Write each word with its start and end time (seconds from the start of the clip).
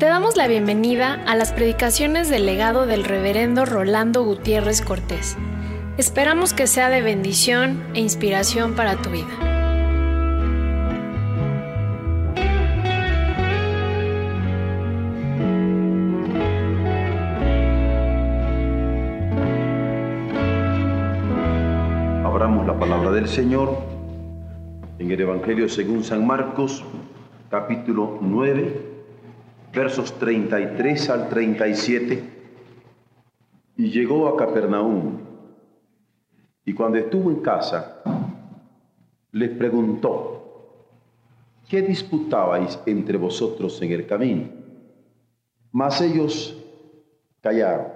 Te 0.00 0.06
damos 0.06 0.34
la 0.38 0.48
bienvenida 0.48 1.22
a 1.26 1.36
las 1.36 1.52
predicaciones 1.52 2.30
del 2.30 2.46
legado 2.46 2.86
del 2.86 3.04
reverendo 3.04 3.66
Rolando 3.66 4.24
Gutiérrez 4.24 4.80
Cortés. 4.80 5.36
Esperamos 5.98 6.54
que 6.54 6.66
sea 6.66 6.88
de 6.88 7.02
bendición 7.02 7.84
e 7.92 8.00
inspiración 8.00 8.74
para 8.74 8.96
tu 8.96 9.10
vida. 9.10 9.28
Abramos 22.24 22.66
la 22.66 22.78
palabra 22.78 23.10
del 23.10 23.28
Señor 23.28 23.76
en 24.98 25.10
el 25.10 25.20
Evangelio 25.20 25.68
según 25.68 26.04
San 26.04 26.26
Marcos, 26.26 26.82
capítulo 27.50 28.16
9, 28.22 28.89
versos 29.72 30.18
33 30.18 31.10
al 31.10 31.28
37. 31.28 32.22
Y 33.76 33.90
llegó 33.90 34.28
a 34.28 34.36
Capernaum 34.36 35.18
y 36.64 36.74
cuando 36.74 36.98
estuvo 36.98 37.30
en 37.30 37.40
casa, 37.40 38.02
les 39.32 39.50
preguntó, 39.50 40.86
¿qué 41.68 41.82
disputabais 41.82 42.78
entre 42.86 43.16
vosotros 43.16 43.80
en 43.82 43.92
el 43.92 44.06
camino? 44.06 44.48
Mas 45.72 46.00
ellos 46.00 46.56
callaron, 47.40 47.86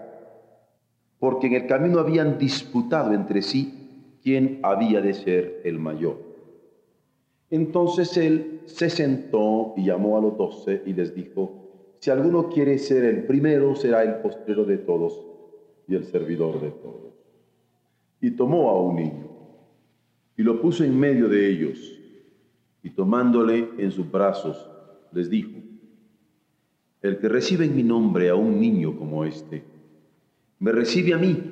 porque 1.19 1.49
en 1.49 1.55
el 1.55 1.67
camino 1.67 1.99
habían 1.99 2.39
disputado 2.39 3.13
entre 3.13 3.43
sí 3.43 4.19
quién 4.23 4.61
había 4.63 5.01
de 5.01 5.13
ser 5.13 5.61
el 5.65 5.79
mayor. 5.79 6.17
Entonces 7.51 8.17
él 8.17 8.63
se 8.67 8.89
sentó 8.89 9.75
y 9.77 9.85
llamó 9.85 10.17
a 10.17 10.21
los 10.21 10.37
doce 10.39 10.83
y 10.87 10.95
les 10.95 11.15
dijo, 11.15 11.64
si 12.05 12.11
alguno 12.11 12.51
quiere 12.51 12.77
ser 12.77 13.03
el 13.07 13.25
primero, 13.25 13.75
será 13.75 14.03
el 14.03 14.17
postrero 14.17 14.67
de 14.67 14.77
todos 14.77 15.25
y 15.89 15.95
el 15.95 16.05
servidor 16.05 16.61
de 16.61 16.71
todos 16.71 17.15
y 18.21 18.33
tomó 18.33 18.69
a 18.69 18.79
un 18.79 18.97
niño 18.97 19.27
y 20.37 20.43
lo 20.43 20.61
puso 20.61 20.85
en 20.85 21.01
medio 21.01 21.31
de 21.31 21.49
ellos 21.49 21.99
y 22.83 22.91
tomándole 22.91 23.71
en 23.79 23.91
sus 23.91 24.11
brazos 24.11 24.69
les 25.13 25.31
dijo, 25.31 25.59
el 27.01 27.17
que 27.17 27.29
recibe 27.31 27.65
en 27.65 27.75
mi 27.75 27.83
nombre 27.83 28.29
a 28.29 28.35
un 28.35 28.61
niño 28.61 28.99
como 28.99 29.25
este, 29.25 29.65
me 30.59 30.73
recibe 30.73 31.15
a 31.15 31.17
mí 31.17 31.43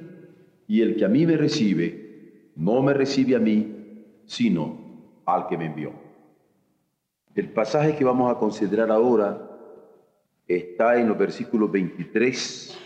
y 0.68 0.82
el 0.82 0.96
que 0.96 1.06
a 1.06 1.08
mí 1.08 1.24
me 1.24 1.38
recibe, 1.38 2.50
no 2.56 2.82
me 2.82 2.92
recibe 2.92 3.36
a 3.36 3.38
mí, 3.38 4.04
sino 4.26 4.76
al 5.24 5.46
que 5.46 5.56
me 5.56 5.64
envió. 5.64 5.92
El 7.34 7.48
pasaje 7.48 7.96
que 7.96 8.04
vamos 8.04 8.30
a 8.30 8.38
considerar 8.38 8.90
ahora 8.90 9.48
está 10.46 10.98
en 10.98 11.08
los 11.08 11.18
versículos 11.18 11.70
23 11.70 12.78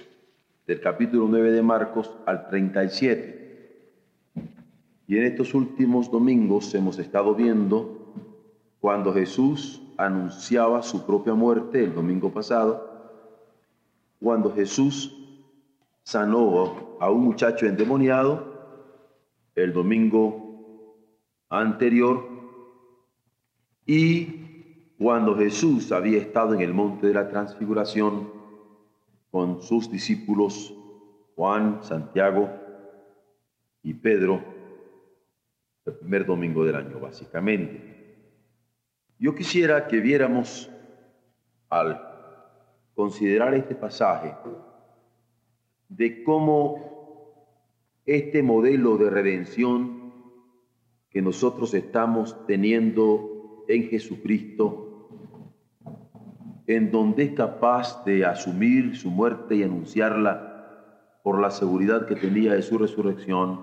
del 0.67 0.81
capítulo 0.81 1.27
9 1.29 1.53
de 1.53 1.63
Marcos 1.63 2.15
al 2.27 2.49
37. 2.49 3.37
Y 5.09 5.17
en 5.17 5.25
estos 5.25 5.55
últimos 5.55 6.11
domingos 6.11 6.75
hemos 6.75 6.99
estado 6.99 7.35
viendo 7.35 8.15
cuando 8.81 9.13
Jesús 9.13 9.81
anunciaba 9.97 10.83
su 10.83 11.07
propia 11.07 11.35
muerte 11.35 11.85
el 11.85 11.95
domingo 11.95 12.33
pasado, 12.33 12.97
cuando 14.21 14.53
Jesús 14.53 15.13
sanó 16.03 16.99
a 17.01 17.11
un 17.11 17.25
muchacho 17.25 17.67
endemoniado 17.67 18.57
el 19.55 19.73
domingo 19.73 20.97
anterior 21.49 22.29
y 23.87 24.46
cuando 24.99 25.37
Jesús 25.37 25.93
había 25.93 26.19
estado 26.19 26.55
en 26.55 26.61
el 26.61 26.73
monte 26.73 27.07
de 27.09 27.15
la 27.15 27.29
transfiguración 27.29 28.33
con 29.31 29.61
sus 29.63 29.91
discípulos 29.91 30.75
Juan, 31.35 31.81
Santiago 31.83 32.51
y 33.83 33.93
Pedro 33.95 34.57
el 35.85 35.95
primer 35.95 36.27
domingo 36.27 36.65
del 36.65 36.77
año, 36.77 36.99
básicamente. 36.99 37.97
Yo 39.19 39.35
quisiera 39.35 39.87
que 39.87 40.01
viéramos 40.01 40.69
al 41.69 42.01
considerar 42.95 43.55
este 43.55 43.75
pasaje 43.75 44.35
de 45.89 46.25
cómo 46.25 46.97
este 48.05 48.43
modelo 48.43 48.97
de 48.97 49.11
redención 49.11 50.13
que 51.09 51.23
nosotros 51.23 51.73
estamos 51.75 52.37
teniendo 52.47 53.65
en 53.69 53.89
Jesucristo, 53.89 54.86
en 56.67 56.91
donde 56.91 57.25
es 57.25 57.33
capaz 57.33 58.05
de 58.05 58.25
asumir 58.25 58.97
su 58.97 59.11
muerte 59.11 59.57
y 59.57 59.63
anunciarla 59.63 61.21
por 61.23 61.41
la 61.41 61.51
seguridad 61.51 62.07
que 62.07 62.17
tenía 62.17 62.55
de 62.55 62.63
su 62.63 62.79
resurrección, 62.79 63.61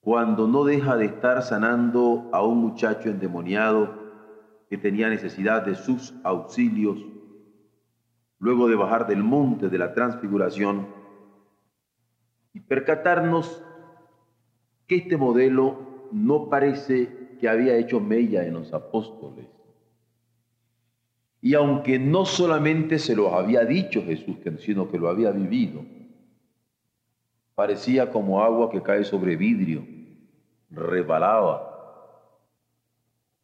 cuando 0.00 0.48
no 0.48 0.64
deja 0.64 0.96
de 0.96 1.06
estar 1.06 1.42
sanando 1.42 2.28
a 2.32 2.42
un 2.42 2.58
muchacho 2.58 3.08
endemoniado 3.08 4.02
que 4.68 4.78
tenía 4.78 5.08
necesidad 5.08 5.64
de 5.64 5.74
sus 5.74 6.14
auxilios, 6.24 6.98
luego 8.38 8.68
de 8.68 8.74
bajar 8.74 9.06
del 9.06 9.22
monte 9.22 9.68
de 9.68 9.78
la 9.78 9.94
transfiguración 9.94 10.88
y 12.54 12.60
percatarnos 12.60 13.62
que 14.86 14.96
este 14.96 15.16
modelo 15.16 16.08
no 16.10 16.48
parece 16.48 17.36
que 17.38 17.48
había 17.48 17.76
hecho 17.76 18.00
mella 18.00 18.44
en 18.44 18.54
los 18.54 18.72
apóstoles. 18.72 19.51
Y 21.44 21.54
aunque 21.54 21.98
no 21.98 22.24
solamente 22.24 23.00
se 23.00 23.16
lo 23.16 23.34
había 23.34 23.64
dicho 23.64 24.00
Jesús, 24.04 24.36
sino 24.60 24.88
que 24.88 24.96
lo 24.96 25.08
había 25.08 25.32
vivido, 25.32 25.84
parecía 27.56 28.10
como 28.10 28.40
agua 28.40 28.70
que 28.70 28.80
cae 28.80 29.02
sobre 29.02 29.34
vidrio, 29.34 29.84
rebalaba. 30.70 31.68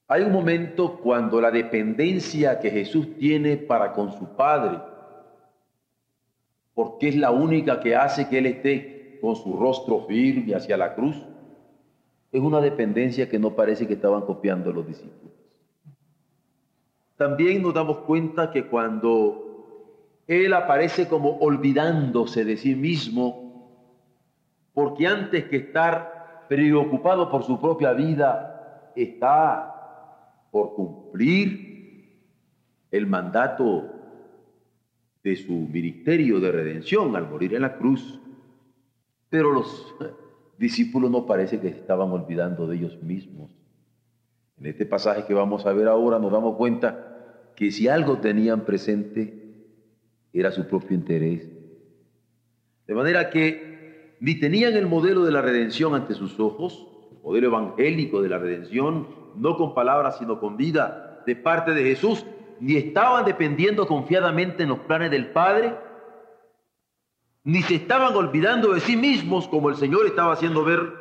Hay 0.06 0.22
un 0.22 0.32
momento 0.32 1.00
cuando 1.00 1.40
la 1.40 1.50
dependencia 1.50 2.60
que 2.60 2.70
Jesús 2.70 3.18
tiene 3.18 3.56
para 3.56 3.92
con 3.92 4.12
su 4.12 4.36
Padre, 4.36 4.78
porque 6.74 7.08
es 7.08 7.16
la 7.16 7.32
única 7.32 7.80
que 7.80 7.96
hace 7.96 8.28
que 8.28 8.38
Él 8.38 8.46
esté 8.46 9.18
con 9.20 9.34
su 9.34 9.56
rostro 9.56 10.06
firme 10.06 10.54
hacia 10.54 10.76
la 10.76 10.94
cruz, 10.94 11.20
es 12.30 12.40
una 12.40 12.60
dependencia 12.60 13.28
que 13.28 13.40
no 13.40 13.56
parece 13.56 13.88
que 13.88 13.94
estaban 13.94 14.22
copiando 14.22 14.72
los 14.72 14.86
discípulos. 14.86 15.37
También 17.18 17.62
nos 17.62 17.74
damos 17.74 17.98
cuenta 17.98 18.52
que 18.52 18.68
cuando 18.68 20.22
Él 20.28 20.54
aparece 20.54 21.08
como 21.08 21.36
olvidándose 21.38 22.44
de 22.44 22.56
sí 22.56 22.76
mismo, 22.76 23.82
porque 24.72 25.08
antes 25.08 25.46
que 25.46 25.56
estar 25.56 26.46
preocupado 26.48 27.28
por 27.28 27.42
su 27.42 27.60
propia 27.60 27.92
vida, 27.92 28.92
está 28.94 30.44
por 30.52 30.74
cumplir 30.74 32.22
el 32.92 33.08
mandato 33.08 33.90
de 35.24 35.34
su 35.34 35.52
ministerio 35.52 36.38
de 36.38 36.52
redención 36.52 37.16
al 37.16 37.28
morir 37.28 37.52
en 37.52 37.62
la 37.62 37.76
cruz. 37.76 38.20
Pero 39.28 39.52
los 39.52 39.92
discípulos 40.56 41.10
no 41.10 41.26
parece 41.26 41.58
que 41.58 41.66
estaban 41.66 42.12
olvidando 42.12 42.68
de 42.68 42.76
ellos 42.76 43.02
mismos. 43.02 43.50
En 44.56 44.66
este 44.66 44.86
pasaje 44.86 45.24
que 45.24 45.34
vamos 45.34 45.66
a 45.66 45.72
ver 45.72 45.88
ahora 45.88 46.20
nos 46.20 46.30
damos 46.30 46.56
cuenta 46.56 47.07
que 47.58 47.72
si 47.72 47.88
algo 47.88 48.18
tenían 48.18 48.64
presente 48.64 49.34
era 50.32 50.52
su 50.52 50.68
propio 50.68 50.94
interés. 50.94 51.50
De 52.86 52.94
manera 52.94 53.30
que 53.30 54.14
ni 54.20 54.38
tenían 54.38 54.74
el 54.74 54.86
modelo 54.86 55.24
de 55.24 55.32
la 55.32 55.42
redención 55.42 55.92
ante 55.96 56.14
sus 56.14 56.38
ojos, 56.38 56.86
el 57.10 57.18
modelo 57.20 57.48
evangélico 57.48 58.22
de 58.22 58.28
la 58.28 58.38
redención, 58.38 59.08
no 59.34 59.56
con 59.56 59.74
palabras 59.74 60.18
sino 60.18 60.38
con 60.38 60.56
vida 60.56 61.24
de 61.26 61.34
parte 61.34 61.74
de 61.74 61.82
Jesús, 61.82 62.24
ni 62.60 62.76
estaban 62.76 63.24
dependiendo 63.24 63.88
confiadamente 63.88 64.62
en 64.62 64.68
los 64.68 64.78
planes 64.78 65.10
del 65.10 65.32
Padre, 65.32 65.74
ni 67.42 67.62
se 67.62 67.74
estaban 67.74 68.14
olvidando 68.14 68.72
de 68.72 68.78
sí 68.78 68.96
mismos 68.96 69.48
como 69.48 69.68
el 69.68 69.74
Señor 69.74 70.06
estaba 70.06 70.34
haciendo 70.34 70.62
ver 70.62 70.92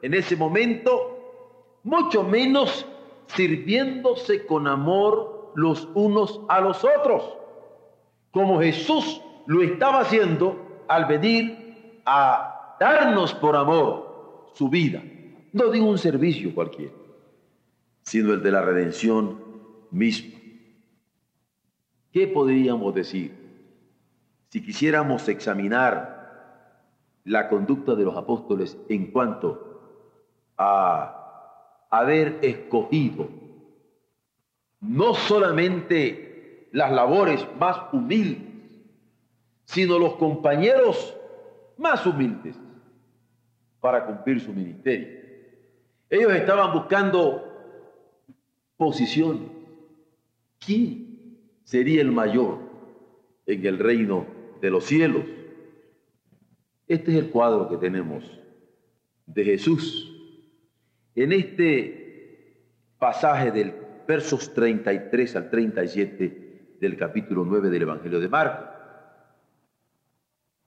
en 0.00 0.14
ese 0.14 0.34
momento, 0.34 1.82
mucho 1.82 2.22
menos 2.22 2.86
sirviéndose 3.26 4.46
con 4.46 4.66
amor 4.66 5.35
los 5.56 5.88
unos 5.94 6.42
a 6.48 6.60
los 6.60 6.84
otros, 6.84 7.36
como 8.30 8.60
Jesús 8.60 9.22
lo 9.46 9.62
estaba 9.62 10.00
haciendo 10.00 10.84
al 10.86 11.06
venir 11.06 12.02
a 12.04 12.76
darnos 12.78 13.34
por 13.34 13.56
amor 13.56 14.50
su 14.54 14.68
vida. 14.68 15.02
No 15.52 15.70
digo 15.70 15.88
un 15.88 15.98
servicio 15.98 16.54
cualquiera, 16.54 16.92
sino 18.02 18.34
el 18.34 18.42
de 18.42 18.52
la 18.52 18.60
redención 18.60 19.40
misma. 19.90 20.38
¿Qué 22.12 22.28
podríamos 22.28 22.94
decir 22.94 23.34
si 24.50 24.62
quisiéramos 24.62 25.26
examinar 25.28 26.84
la 27.24 27.48
conducta 27.48 27.94
de 27.94 28.04
los 28.04 28.16
apóstoles 28.16 28.76
en 28.90 29.10
cuanto 29.10 30.52
a 30.58 31.86
haber 31.90 32.38
escogido 32.42 33.45
no 34.80 35.14
solamente 35.14 36.68
las 36.72 36.92
labores 36.92 37.46
más 37.58 37.92
humildes, 37.92 38.42
sino 39.64 39.98
los 39.98 40.14
compañeros 40.16 41.16
más 41.76 42.04
humildes 42.06 42.56
para 43.80 44.06
cumplir 44.06 44.40
su 44.40 44.52
ministerio. 44.52 45.08
Ellos 46.08 46.32
estaban 46.32 46.72
buscando 46.72 47.42
posiciones. 48.76 49.48
¿Quién 50.58 51.38
sería 51.64 52.00
el 52.00 52.12
mayor 52.12 52.58
en 53.46 53.66
el 53.66 53.78
reino 53.78 54.26
de 54.60 54.70
los 54.70 54.84
cielos? 54.84 55.24
Este 56.86 57.12
es 57.12 57.18
el 57.18 57.30
cuadro 57.30 57.68
que 57.68 57.76
tenemos 57.76 58.24
de 59.26 59.44
Jesús. 59.44 60.12
En 61.14 61.32
este 61.32 62.62
pasaje 62.98 63.50
del 63.50 63.85
versos 64.06 64.52
33 64.54 65.36
al 65.36 65.50
37 65.50 66.76
del 66.80 66.96
capítulo 66.96 67.44
9 67.44 67.70
del 67.70 67.82
Evangelio 67.82 68.20
de 68.20 68.28
Marcos. 68.28 68.68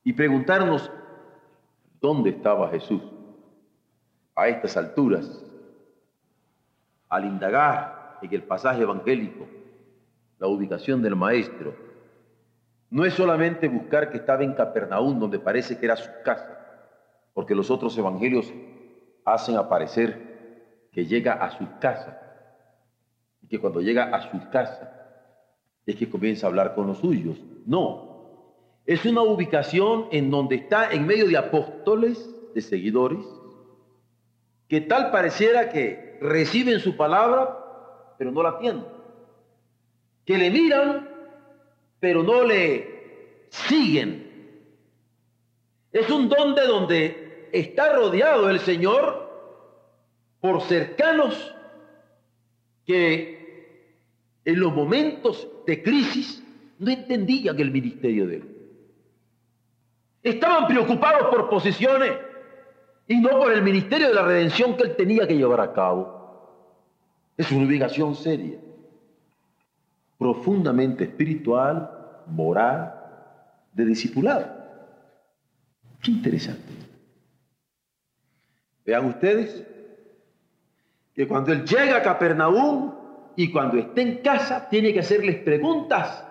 Y 0.04 0.14
preguntarnos 0.14 0.92
dónde 2.00 2.32
estaba 2.32 2.70
Jesús 2.70 3.02
a 4.36 4.48
estas 4.48 4.78
alturas, 4.78 5.44
al 7.10 7.26
indagar 7.26 8.20
en 8.22 8.34
el 8.34 8.44
pasaje 8.44 8.82
evangélico 8.82 9.48
la 10.38 10.48
ubicación 10.48 11.02
del 11.02 11.16
maestro, 11.16 11.76
no 12.90 13.06
es 13.06 13.14
solamente 13.14 13.68
buscar 13.68 14.10
que 14.10 14.18
estaba 14.18 14.44
en 14.44 14.54
Capernaum, 14.54 15.20
donde 15.20 15.40
parece 15.40 15.78
que 15.78 15.86
era 15.86 15.96
su 15.96 16.10
casa, 16.24 16.60
porque 17.34 17.54
los 17.54 17.70
otros 17.70 17.98
evangelios 17.98 18.52
hacen 19.26 19.58
aparecer 19.58 20.88
que 20.92 21.06
llega 21.06 21.34
a 21.34 21.52
su 21.52 21.68
casa, 21.80 22.29
que 23.50 23.60
cuando 23.60 23.82
llega 23.82 24.16
a 24.16 24.32
su 24.32 24.50
casa 24.50 24.96
es 25.86 25.96
que 25.96 26.10
comienza 26.10 26.46
a 26.46 26.50
hablar 26.50 26.76
con 26.76 26.88
los 26.88 27.00
suyos. 27.00 27.38
No, 27.66 28.10
es 28.86 29.06
una 29.06 29.22
ubicación 29.22 30.08
en 30.12 30.30
donde 30.30 30.56
está 30.56 30.92
en 30.92 31.06
medio 31.06 31.28
de 31.28 31.38
apóstoles, 31.38 32.30
de 32.54 32.62
seguidores, 32.62 33.26
que 34.68 34.82
tal 34.82 35.12
pareciera 35.12 35.70
que 35.70 36.18
reciben 36.22 36.80
su 36.80 36.96
palabra, 36.96 38.16
pero 38.18 38.32
no 38.32 38.44
la 38.44 38.50
atienden. 38.50 38.86
Que 40.26 40.38
le 40.38 40.52
miran, 40.52 41.10
pero 42.00 42.22
no 42.22 42.44
le 42.44 43.48
siguen. 43.50 44.30
Es 45.92 46.10
un 46.12 46.30
donde 46.30 46.68
donde 46.68 47.50
está 47.52 47.94
rodeado 47.94 48.50
el 48.50 48.60
Señor 48.60 49.28
por 50.40 50.62
cercanos 50.62 51.56
que 52.86 53.39
en 54.46 54.60
los 54.60 54.74
momentos 54.74 55.48
de 55.66 55.84
crisis 55.84 56.44
no 56.80 56.90
entendían 56.90 57.60
el 57.60 57.72
ministerio 57.72 58.28
de 58.28 58.36
él. 58.38 58.56
Estaban 60.24 60.68
preocupados 60.68 61.28
por 61.30 61.50
posiciones 61.50 62.12
y 63.08 63.20
no 63.20 63.30
por 63.32 63.52
el 63.52 63.62
ministerio 63.62 64.08
de 64.08 64.14
la 64.14 64.24
redención 64.24 64.76
que 64.76 64.84
él 64.84 64.96
tenía 64.96 65.28
que 65.28 65.36
llevar 65.36 65.62
a 65.62 65.74
cabo. 65.74 66.18
Es 67.38 67.52
una 67.52 67.66
obligación 67.66 68.16
seria, 68.16 68.60
profundamente 70.18 71.06
espiritual, 71.06 71.90
moral, 72.28 72.94
de 73.74 73.86
discipulado. 73.86 74.48
Qué 76.02 76.12
interesante. 76.12 76.74
Vean 78.86 79.06
ustedes 79.06 79.64
que 81.14 81.28
cuando 81.28 81.52
él 81.52 81.66
llega 81.66 81.98
a 81.98 82.02
Capernaum 82.02 82.99
y 83.36 83.52
cuando 83.52 83.78
esté 83.78 84.02
en 84.02 84.18
casa, 84.18 84.68
tiene 84.70 84.94
que 84.94 85.00
hacerles 85.00 85.38
preguntas 85.44 86.26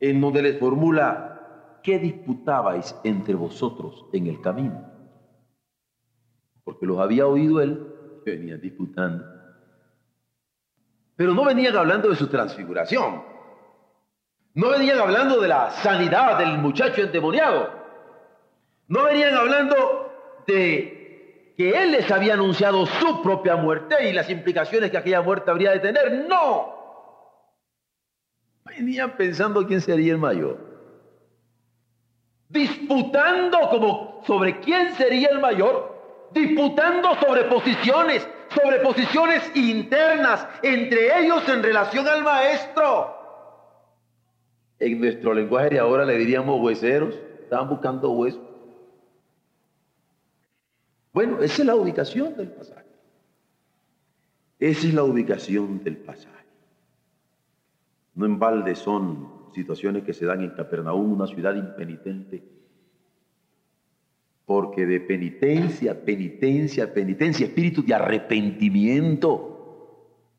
en 0.00 0.20
donde 0.20 0.42
les 0.42 0.58
formula, 0.58 1.78
¿qué 1.82 1.98
disputabais 1.98 2.94
entre 3.04 3.34
vosotros 3.34 4.06
en 4.12 4.26
el 4.26 4.40
camino? 4.40 4.90
Porque 6.64 6.86
los 6.86 6.98
había 6.98 7.26
oído 7.26 7.60
él, 7.60 7.86
que 8.24 8.32
venían 8.32 8.60
disputando. 8.60 9.24
Pero 11.16 11.32
no 11.34 11.44
venían 11.44 11.76
hablando 11.76 12.08
de 12.08 12.16
su 12.16 12.26
transfiguración. 12.26 13.22
No 14.54 14.70
venían 14.70 14.98
hablando 14.98 15.40
de 15.40 15.48
la 15.48 15.70
sanidad 15.70 16.38
del 16.38 16.58
muchacho 16.58 17.02
endemoniado. 17.02 17.70
No 18.88 19.04
venían 19.04 19.34
hablando 19.34 20.12
de 20.46 20.93
que 21.56 21.70
Él 21.70 21.92
les 21.92 22.10
había 22.10 22.34
anunciado 22.34 22.84
su 22.86 23.22
propia 23.22 23.56
muerte 23.56 24.08
y 24.08 24.12
las 24.12 24.28
implicaciones 24.28 24.90
que 24.90 24.98
aquella 24.98 25.22
muerte 25.22 25.50
habría 25.50 25.70
de 25.70 25.80
tener. 25.80 26.26
No. 26.28 26.74
Venían 28.64 29.16
pensando 29.16 29.66
quién 29.66 29.80
sería 29.80 30.12
el 30.12 30.18
mayor. 30.18 30.58
Disputando 32.48 33.58
como 33.70 34.22
sobre 34.26 34.58
quién 34.60 34.94
sería 34.94 35.28
el 35.28 35.38
mayor. 35.38 35.94
Disputando 36.32 37.14
sobre 37.16 37.44
posiciones, 37.44 38.26
sobre 38.48 38.80
posiciones 38.80 39.48
internas 39.54 40.48
entre 40.62 41.20
ellos 41.20 41.48
en 41.48 41.62
relación 41.62 42.08
al 42.08 42.24
maestro. 42.24 43.14
En 44.80 45.00
nuestro 45.00 45.32
lenguaje 45.32 45.70
de 45.70 45.78
ahora 45.78 46.04
le 46.04 46.18
diríamos 46.18 46.60
hueseros. 46.60 47.14
Estaban 47.42 47.68
buscando 47.68 48.10
huesos. 48.10 48.53
Bueno, 51.14 51.40
esa 51.40 51.62
es 51.62 51.66
la 51.66 51.76
ubicación 51.76 52.36
del 52.36 52.48
pasaje. 52.48 52.84
Esa 54.58 54.88
es 54.88 54.94
la 54.94 55.04
ubicación 55.04 55.82
del 55.84 55.96
pasaje. 55.98 56.34
No 58.16 58.26
en 58.26 58.38
balde 58.40 58.74
son 58.74 59.52
situaciones 59.54 60.02
que 60.02 60.12
se 60.12 60.26
dan 60.26 60.42
en 60.42 60.50
Capernaum, 60.50 61.12
una 61.12 61.28
ciudad 61.28 61.54
impenitente. 61.54 62.42
Porque 64.44 64.86
de 64.86 65.00
penitencia, 65.00 66.04
penitencia, 66.04 66.92
penitencia, 66.92 67.46
espíritu 67.46 67.84
de 67.84 67.94
arrepentimiento, 67.94 69.52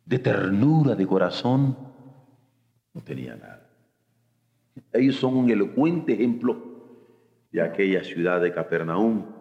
de 0.05 0.19
ternura 0.19 0.93
de 0.93 1.07
corazón, 1.07 1.77
no 2.93 3.01
tenía 3.01 3.37
nada. 3.37 3.69
Ellos 4.91 5.15
son 5.15 5.37
un 5.37 5.49
elocuente 5.49 6.13
ejemplo 6.13 6.57
de 7.53 7.61
aquella 7.61 8.03
ciudad 8.03 8.41
de 8.41 8.51
Capernaum 8.53 9.34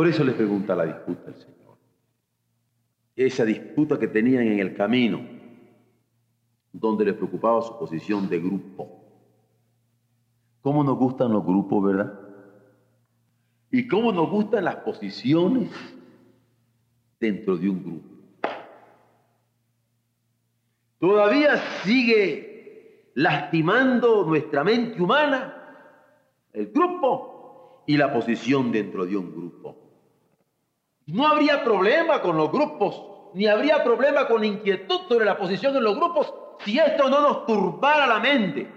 por 0.00 0.08
eso 0.08 0.24
les 0.24 0.34
pregunta 0.34 0.74
la 0.74 0.86
disputa 0.86 1.26
al 1.26 1.34
Señor. 1.34 1.76
Esa 3.14 3.44
disputa 3.44 3.98
que 3.98 4.08
tenían 4.08 4.46
en 4.46 4.58
el 4.58 4.74
camino, 4.74 5.20
donde 6.72 7.04
les 7.04 7.12
preocupaba 7.12 7.60
su 7.60 7.78
posición 7.78 8.26
de 8.26 8.40
grupo. 8.40 9.04
¿Cómo 10.62 10.82
nos 10.82 10.96
gustan 10.96 11.30
los 11.30 11.44
grupos, 11.44 11.84
verdad? 11.84 12.18
Y 13.70 13.86
cómo 13.86 14.10
nos 14.10 14.30
gustan 14.30 14.64
las 14.64 14.76
posiciones 14.76 15.70
dentro 17.20 17.58
de 17.58 17.68
un 17.68 17.84
grupo. 17.84 18.08
Todavía 20.98 21.58
sigue 21.84 23.10
lastimando 23.16 24.24
nuestra 24.24 24.64
mente 24.64 25.02
humana 25.02 25.56
el 26.54 26.68
grupo 26.68 27.84
y 27.86 27.98
la 27.98 28.10
posición 28.10 28.72
dentro 28.72 29.04
de 29.04 29.18
un 29.18 29.30
grupo. 29.30 29.89
No 31.12 31.26
habría 31.26 31.64
problema 31.64 32.20
con 32.22 32.36
los 32.36 32.50
grupos, 32.50 33.02
ni 33.34 33.46
habría 33.46 33.82
problema 33.82 34.26
con 34.26 34.44
inquietud 34.44 35.00
sobre 35.08 35.24
la 35.24 35.36
posición 35.36 35.76
en 35.76 35.84
los 35.84 35.96
grupos 35.96 36.32
si 36.64 36.78
esto 36.78 37.08
no 37.08 37.20
nos 37.20 37.46
turbara 37.46 38.06
la 38.06 38.20
mente. 38.20 38.70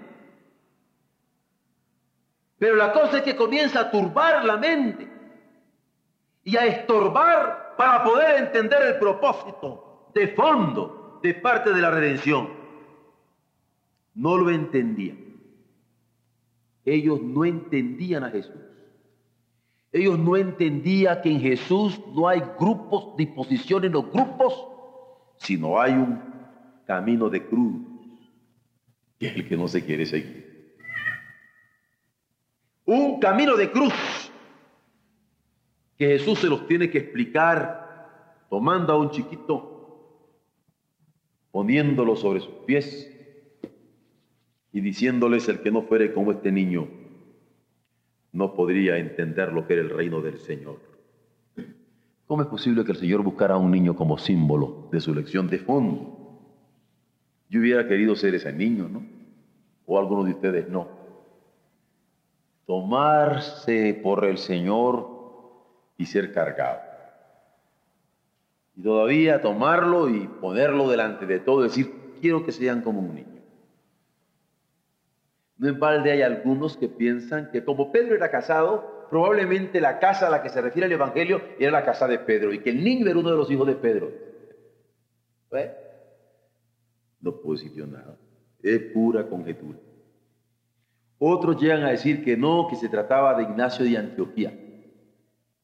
Pero 2.58 2.76
la 2.76 2.94
cosa 2.94 3.18
es 3.18 3.24
que 3.24 3.36
comienza 3.36 3.82
a 3.82 3.92
turbar 3.92 4.46
la 4.46 4.58
mente 4.58 5.12
y 6.44 6.56
a 6.56 6.66
estorbar 6.66 7.76
para 7.78 8.04
poder 8.04 8.44
entender 8.44 8.82
el 8.84 9.00
propósito 9.00 10.10
de 10.14 10.30
fondo 10.30 11.20
de 11.22 11.34
parte 11.34 11.74
de 11.74 11.82
la 11.82 11.92
redención. 11.92 12.50
No 14.16 14.38
lo 14.38 14.50
entendían. 14.50 15.18
Ellos 16.86 17.22
no 17.22 17.46
entendían 17.46 18.24
a 18.24 18.30
Jesús. 18.30 18.73
Ellos 19.94 20.18
no 20.18 20.36
entendían 20.36 21.22
que 21.22 21.30
en 21.30 21.40
Jesús 21.40 22.02
no 22.16 22.28
hay 22.28 22.42
grupos, 22.60 23.16
disposición 23.16 23.86
en 23.86 23.92
los 23.92 24.12
grupos, 24.12 24.68
sino 25.38 25.80
hay 25.80 25.94
un 25.94 26.20
camino 26.88 27.30
de 27.30 27.46
cruz, 27.46 27.76
que 29.20 29.28
es 29.28 29.36
el 29.36 29.48
que 29.48 29.56
no 29.56 29.68
se 29.68 29.86
quiere 29.86 30.08
seguir. 30.08 30.76
Un 32.86 33.20
camino 33.20 33.56
de 33.56 33.70
cruz 33.70 33.94
que 35.96 36.08
Jesús 36.08 36.40
se 36.40 36.50
los 36.50 36.66
tiene 36.68 36.90
que 36.90 36.98
explicar 36.98 38.48
tomando 38.50 38.94
a 38.94 38.98
un 38.98 39.12
chiquito, 39.12 40.28
poniéndolo 41.52 42.16
sobre 42.16 42.40
sus 42.40 42.56
pies 42.66 43.12
y 44.72 44.82
diciéndoles 44.82 45.48
el 45.50 45.62
que 45.62 45.70
no 45.70 45.84
fuere 45.84 46.16
como 46.16 46.32
este 46.32 46.52
niño 46.52 47.03
no 48.34 48.56
podría 48.56 48.98
entender 48.98 49.54
lo 49.54 49.66
que 49.66 49.74
era 49.74 49.84
el 49.84 49.90
reino 49.90 50.22
del 50.22 50.40
Señor. 50.40 50.80
¿Cómo 52.26 52.42
es 52.42 52.48
posible 52.48 52.84
que 52.84 52.92
el 52.92 52.98
Señor 52.98 53.22
buscara 53.22 53.54
a 53.54 53.58
un 53.58 53.72
niño 53.72 53.96
como 53.96 54.18
símbolo 54.18 54.90
de 54.92 55.00
su 55.00 55.14
lección 55.14 55.48
de 55.48 55.60
fondo? 55.60 56.18
Yo 57.50 57.60
hubiera 57.60 57.88
querido 57.88 58.16
ser 58.16 58.34
ese 58.34 58.52
niño, 58.52 58.90
¿no? 58.90 59.06
O 59.86 60.00
algunos 60.00 60.26
de 60.26 60.32
ustedes 60.32 60.68
no. 60.68 60.88
Tomarse 62.66 64.00
por 64.02 64.26
el 64.26 64.40
Señor 64.40 65.08
y 65.98 66.08
ser 66.08 66.34
cargado. 66.34 66.80
Y 68.76 68.82
todavía 68.82 69.42
tomarlo 69.42 70.10
y 70.10 70.28
ponerlo 70.42 70.90
delante 70.90 71.28
de 71.28 71.40
todo, 71.40 71.62
decir, 71.62 71.94
quiero 72.20 72.44
que 72.44 72.52
sean 72.52 72.82
como 72.82 73.02
un 73.02 73.14
niño. 73.14 73.33
No 75.64 75.70
en 75.70 75.80
balde 75.80 76.12
hay 76.12 76.22
algunos 76.22 76.76
que 76.76 76.90
piensan 76.90 77.50
que 77.50 77.64
como 77.64 77.90
Pedro 77.90 78.16
era 78.16 78.30
casado, 78.30 79.08
probablemente 79.10 79.80
la 79.80 79.98
casa 79.98 80.28
a 80.28 80.30
la 80.30 80.44
que 80.44 80.50
se 80.50 80.60
refiere 80.60 80.88
el 80.88 80.92
Evangelio 80.92 81.42
era 81.58 81.72
la 81.72 81.86
casa 81.86 82.06
de 82.06 82.20
Pedro 82.20 82.54
y 82.54 82.60
que 82.60 82.72
el 82.72 82.84
niño 82.84 83.08
era 83.08 83.18
uno 83.18 83.32
de 83.32 83.38
los 83.38 83.50
hijos 83.50 83.66
de 83.68 83.76
Pedro. 83.76 84.12
No 87.22 87.56
yo 87.56 87.88
nada. 87.88 88.18
Es 88.62 88.78
pura 88.94 89.26
conjetura. 89.26 89.80
Otros 91.18 91.62
llegan 91.62 91.84
a 91.84 91.92
decir 91.92 92.26
que 92.26 92.36
no, 92.36 92.68
que 92.70 92.76
se 92.76 92.90
trataba 92.90 93.34
de 93.34 93.44
Ignacio 93.44 93.86
de 93.86 93.98
Antioquía. 93.98 94.54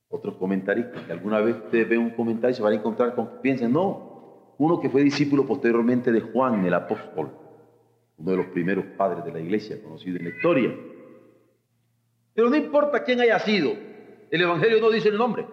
Otros 0.07 0.35
comentaristas, 0.35 1.03
que 1.03 1.11
alguna 1.11 1.41
vez 1.41 1.57
ustedes 1.57 1.89
ven 1.89 1.99
un 1.99 2.11
comentario 2.11 2.51
y 2.51 2.55
se 2.55 2.63
van 2.63 2.71
a 2.71 2.77
encontrar 2.77 3.15
con 3.15 3.27
que 3.27 3.39
piensen, 3.41 3.73
no, 3.73 4.55
uno 4.59 4.79
que 4.79 4.89
fue 4.89 5.03
discípulo 5.03 5.45
posteriormente 5.45 6.09
de 6.09 6.21
Juan 6.21 6.65
el 6.65 6.73
apóstol, 6.73 7.48
uno 8.19 8.31
de 8.31 8.37
los 8.37 8.47
primeros 8.47 8.85
padres 8.97 9.23
de 9.23 9.31
la 9.31 9.39
iglesia 9.39 9.81
conocido 9.81 10.17
en 10.17 10.25
la 10.25 10.29
historia. 10.29 10.75
Pero 12.33 12.49
no 12.49 12.55
importa 12.55 13.03
quién 13.03 13.21
haya 13.21 13.39
sido, 13.39 13.71
el 14.29 14.41
Evangelio 14.41 14.79
no 14.81 14.89
dice 14.89 15.09
el 15.09 15.17
nombre. 15.17 15.47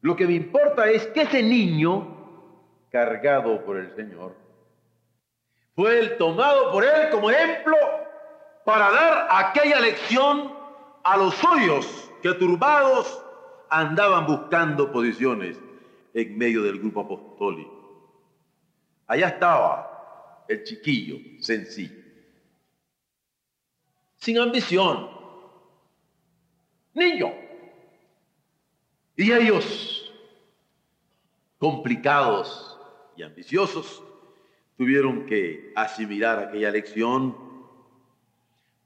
Lo 0.00 0.14
que 0.16 0.26
me 0.26 0.34
importa 0.34 0.88
es 0.88 1.06
que 1.08 1.22
ese 1.22 1.42
niño, 1.42 2.16
cargado 2.90 3.64
por 3.64 3.76
el 3.76 3.94
Señor, 3.96 4.34
fue 5.74 5.98
el 5.98 6.16
tomado 6.16 6.70
por 6.72 6.84
él 6.84 7.10
como 7.10 7.30
ejemplo 7.30 7.76
para 8.64 8.90
dar 8.90 9.28
aquella 9.30 9.80
lección 9.80 10.52
a 11.02 11.16
los 11.16 11.34
suyos 11.34 12.10
que 12.22 12.34
turbados 12.34 13.24
andaban 13.70 14.26
buscando 14.26 14.90
posiciones 14.92 15.58
en 16.14 16.38
medio 16.38 16.62
del 16.62 16.78
grupo 16.78 17.00
apostólico. 17.00 17.72
Allá 19.06 19.28
estaba 19.28 19.97
el 20.48 20.64
chiquillo 20.64 21.18
sencillo, 21.40 22.02
sin 24.16 24.38
ambición, 24.38 25.10
niño. 26.94 27.32
Y 29.16 29.32
ellos, 29.32 30.12
complicados 31.58 32.78
y 33.16 33.22
ambiciosos, 33.22 34.02
tuvieron 34.76 35.26
que 35.26 35.72
asimilar 35.74 36.38
aquella 36.38 36.70
lección 36.70 37.36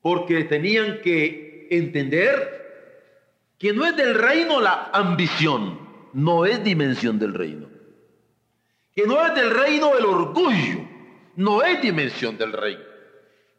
porque 0.00 0.45
tenían 0.45 1.00
que 1.00 1.69
entender 1.71 2.62
que 3.59 3.73
no 3.73 3.87
es 3.87 3.97
del 3.97 4.14
reino 4.14 4.61
la 4.61 4.90
ambición, 4.92 5.78
no 6.12 6.45
es 6.45 6.64
dimensión 6.64 7.19
del 7.19 7.33
reino. 7.33 7.69
Que 8.95 9.07
no 9.07 9.25
es 9.25 9.35
del 9.35 9.50
reino 9.50 9.97
el 9.97 10.04
orgullo, 10.04 10.88
no 11.36 11.62
es 11.62 11.80
dimensión 11.80 12.36
del 12.36 12.52
reino. 12.52 12.82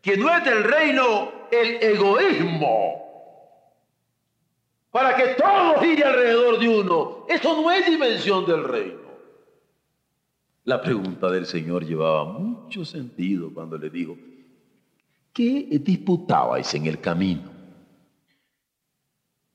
Que 0.02 0.18
no 0.18 0.36
es 0.36 0.44
del 0.44 0.64
reino 0.64 1.32
el 1.52 1.82
egoísmo, 1.82 3.04
para 4.92 5.16
que 5.16 5.36
todo 5.36 5.80
gire 5.80 6.04
alrededor 6.04 6.60
de 6.60 6.68
uno. 6.70 7.26
Eso 7.28 7.62
no 7.62 7.72
es 7.72 7.86
dimensión 7.86 8.46
del 8.46 8.64
reino. 8.64 9.04
La 10.66 10.82
pregunta 10.82 11.30
del 11.30 11.46
Señor 11.46 11.86
llevaba 11.86 12.26
mucho 12.26 12.86
sentido 12.86 13.54
cuando 13.54 13.78
le 13.78 13.90
dijo, 13.90 14.16
¿qué 15.34 15.68
disputabais 15.82 16.74
en 16.76 16.86
el 16.86 17.02
camino? 17.02 17.52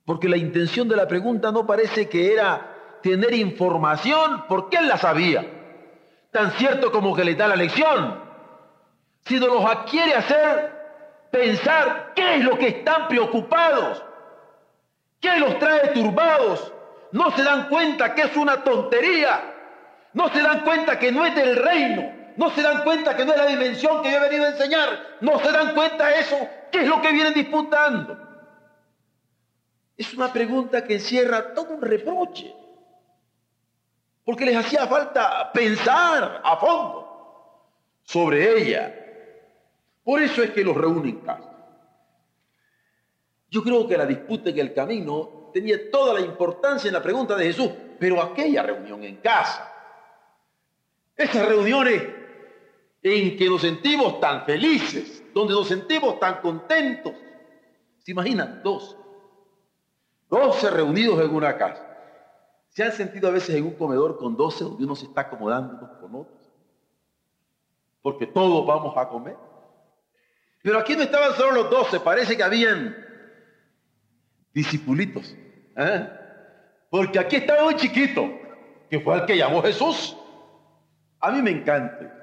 Porque 0.04 0.28
la 0.28 0.36
intención 0.36 0.88
de 0.88 0.96
la 0.96 1.06
pregunta 1.06 1.52
no 1.52 1.66
parece 1.66 2.08
que 2.08 2.32
era 2.32 2.98
tener 3.02 3.32
información 3.34 4.44
porque 4.48 4.78
él 4.78 4.88
la 4.88 4.98
sabía, 4.98 5.57
tan 6.30 6.52
cierto 6.52 6.92
como 6.92 7.14
que 7.14 7.24
le 7.24 7.34
da 7.34 7.48
la 7.48 7.56
lección, 7.56 8.22
sino 9.24 9.46
los 9.46 9.84
quiere 9.84 10.14
hacer 10.14 10.78
pensar 11.30 12.12
qué 12.14 12.36
es 12.36 12.44
lo 12.44 12.58
que 12.58 12.68
están 12.68 13.08
preocupados, 13.08 14.02
¿Qué 15.20 15.36
los 15.38 15.58
trae 15.58 15.88
turbados? 15.88 16.72
No 17.12 17.30
se 17.32 17.42
dan 17.42 17.68
cuenta 17.68 18.14
que 18.14 18.22
es 18.22 18.36
una 18.36 18.62
tontería. 18.62 19.54
No 20.12 20.28
se 20.28 20.40
dan 20.40 20.60
cuenta 20.60 20.98
que 20.98 21.10
no 21.10 21.24
es 21.26 21.34
del 21.34 21.56
reino. 21.56 22.12
No 22.36 22.50
se 22.50 22.62
dan 22.62 22.84
cuenta 22.84 23.16
que 23.16 23.24
no 23.24 23.32
es 23.32 23.38
la 23.38 23.46
dimensión 23.46 24.02
que 24.02 24.12
yo 24.12 24.18
he 24.18 24.20
venido 24.20 24.44
a 24.44 24.50
enseñar. 24.50 25.16
No 25.20 25.38
se 25.40 25.50
dan 25.50 25.74
cuenta 25.74 26.14
eso. 26.14 26.36
¿Qué 26.70 26.82
es 26.82 26.88
lo 26.88 27.00
que 27.02 27.12
vienen 27.12 27.34
disputando? 27.34 28.16
Es 29.96 30.14
una 30.14 30.32
pregunta 30.32 30.84
que 30.84 30.94
encierra 30.94 31.52
todo 31.52 31.74
un 31.74 31.82
reproche. 31.82 32.54
Porque 34.28 34.44
les 34.44 34.56
hacía 34.56 34.86
falta 34.86 35.50
pensar 35.54 36.42
a 36.44 36.56
fondo 36.58 37.62
sobre 38.02 38.58
ella. 38.58 38.94
Por 40.04 40.20
eso 40.20 40.42
es 40.42 40.50
que 40.50 40.62
los 40.62 40.76
reúnen 40.76 41.06
en 41.06 41.20
casa. 41.20 41.50
Yo 43.48 43.62
creo 43.62 43.88
que 43.88 43.96
la 43.96 44.04
disputa 44.04 44.50
en 44.50 44.58
el 44.58 44.74
camino 44.74 45.50
tenía 45.54 45.90
toda 45.90 46.12
la 46.12 46.20
importancia 46.20 46.88
en 46.88 46.92
la 46.92 47.02
pregunta 47.02 47.36
de 47.36 47.46
Jesús, 47.46 47.70
pero 47.98 48.20
aquella 48.20 48.64
reunión 48.64 49.02
en 49.02 49.16
casa, 49.16 49.72
esas 51.16 51.48
reuniones 51.48 52.02
en 53.02 53.34
que 53.34 53.46
nos 53.48 53.62
sentimos 53.62 54.20
tan 54.20 54.44
felices, 54.44 55.24
donde 55.32 55.54
nos 55.54 55.68
sentimos 55.68 56.20
tan 56.20 56.42
contentos, 56.42 57.14
¿se 58.00 58.10
imaginan? 58.10 58.60
Dos, 58.62 58.94
doce 60.28 60.68
reunidos 60.68 61.18
en 61.24 61.34
una 61.34 61.56
casa. 61.56 61.87
¿Se 62.78 62.84
han 62.84 62.92
sentido 62.92 63.26
a 63.26 63.32
veces 63.32 63.56
en 63.56 63.64
un 63.64 63.74
comedor 63.74 64.16
con 64.18 64.36
doce 64.36 64.62
donde 64.62 64.84
uno 64.84 64.94
se 64.94 65.06
está 65.06 65.22
acomodando 65.22 65.80
con 66.00 66.14
otros? 66.14 66.48
Porque 68.00 68.24
todos 68.24 68.64
vamos 68.64 68.96
a 68.96 69.08
comer. 69.08 69.36
Pero 70.62 70.78
aquí 70.78 70.94
no 70.94 71.02
estaban 71.02 71.32
solo 71.32 71.62
los 71.62 71.70
doce, 71.70 71.98
parece 71.98 72.36
que 72.36 72.42
habían 72.44 72.94
discipulitos. 74.54 75.34
¿eh? 75.76 76.08
Porque 76.88 77.18
aquí 77.18 77.34
estaba 77.34 77.66
un 77.66 77.74
chiquito, 77.74 78.30
que 78.88 79.00
fue 79.00 79.16
el 79.16 79.26
que 79.26 79.36
llamó 79.36 79.60
Jesús. 79.60 80.16
A 81.18 81.32
mí 81.32 81.42
me 81.42 81.50
encanta, 81.50 82.14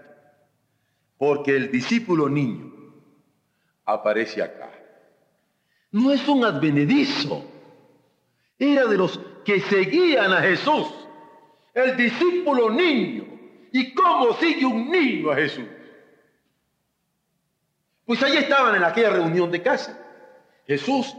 porque 1.18 1.54
el 1.54 1.70
discípulo 1.70 2.30
niño 2.30 2.72
aparece 3.84 4.42
acá. 4.42 4.72
No 5.92 6.14
es 6.14 6.26
un 6.30 6.46
advenedizo, 6.46 7.44
era 8.58 8.86
de 8.86 8.98
los 8.98 9.20
que 9.44 9.60
seguían 9.62 10.32
a 10.32 10.42
Jesús. 10.42 10.88
El 11.74 11.98
discípulo 11.98 12.70
niño. 12.70 13.26
¿Y 13.72 13.94
cómo 13.94 14.34
sigue 14.34 14.66
un 14.66 14.90
niño 14.90 15.32
a 15.32 15.36
Jesús? 15.36 15.66
Pues 18.06 18.22
allí 18.24 18.38
estaban 18.38 18.76
en 18.76 18.84
aquella 18.84 19.10
reunión 19.10 19.52
de 19.52 19.62
casa. 19.62 20.00
Jesús 20.66 21.16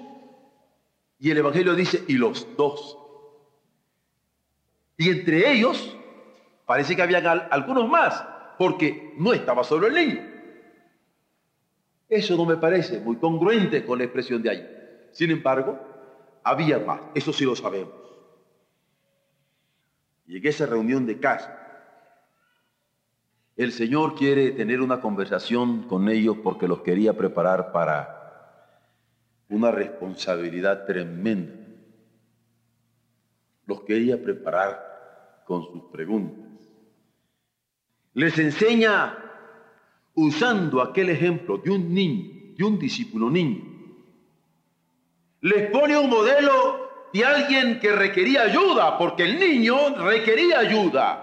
y 1.18 1.30
el 1.30 1.38
Evangelio 1.38 1.74
dice, 1.74 2.04
y 2.08 2.14
los 2.14 2.46
dos. 2.56 2.98
Y 4.96 5.10
entre 5.10 5.52
ellos, 5.52 5.96
parece 6.64 6.96
que 6.96 7.02
habían 7.02 7.26
algunos 7.26 7.88
más, 7.88 8.24
porque 8.58 9.12
no 9.18 9.32
estaba 9.32 9.62
solo 9.64 9.86
el 9.86 9.94
niño. 9.94 10.36
Eso 12.08 12.36
no 12.36 12.44
me 12.44 12.56
parece 12.56 13.00
muy 13.00 13.16
congruente 13.16 13.84
con 13.84 13.98
la 13.98 14.04
expresión 14.04 14.42
de 14.42 14.50
ahí. 14.50 15.08
Sin 15.12 15.30
embargo, 15.30 15.78
había 16.46 16.78
más, 16.78 17.00
eso 17.12 17.32
sí 17.32 17.44
lo 17.44 17.56
sabemos. 17.56 17.92
Y 20.28 20.36
en 20.36 20.46
esa 20.46 20.64
reunión 20.64 21.04
de 21.04 21.18
casa, 21.18 21.58
el 23.56 23.72
Señor 23.72 24.14
quiere 24.14 24.52
tener 24.52 24.80
una 24.80 25.00
conversación 25.00 25.88
con 25.88 26.08
ellos 26.08 26.36
porque 26.44 26.68
los 26.68 26.82
quería 26.82 27.16
preparar 27.16 27.72
para 27.72 28.12
una 29.48 29.72
responsabilidad 29.72 30.86
tremenda. 30.86 31.66
Los 33.66 33.80
quería 33.80 34.22
preparar 34.22 35.42
con 35.46 35.64
sus 35.64 35.82
preguntas. 35.90 36.46
Les 38.14 38.38
enseña 38.38 39.18
usando 40.14 40.80
aquel 40.80 41.10
ejemplo 41.10 41.58
de 41.58 41.70
un 41.70 41.92
niño, 41.92 42.54
de 42.56 42.64
un 42.64 42.78
discípulo 42.78 43.30
niño. 43.30 43.75
Les 45.46 45.70
pone 45.70 45.96
un 45.96 46.10
modelo 46.10 47.08
de 47.12 47.24
alguien 47.24 47.78
que 47.78 47.92
requería 47.92 48.42
ayuda, 48.42 48.98
porque 48.98 49.22
el 49.22 49.38
niño 49.38 49.94
requería 49.94 50.58
ayuda. 50.58 51.22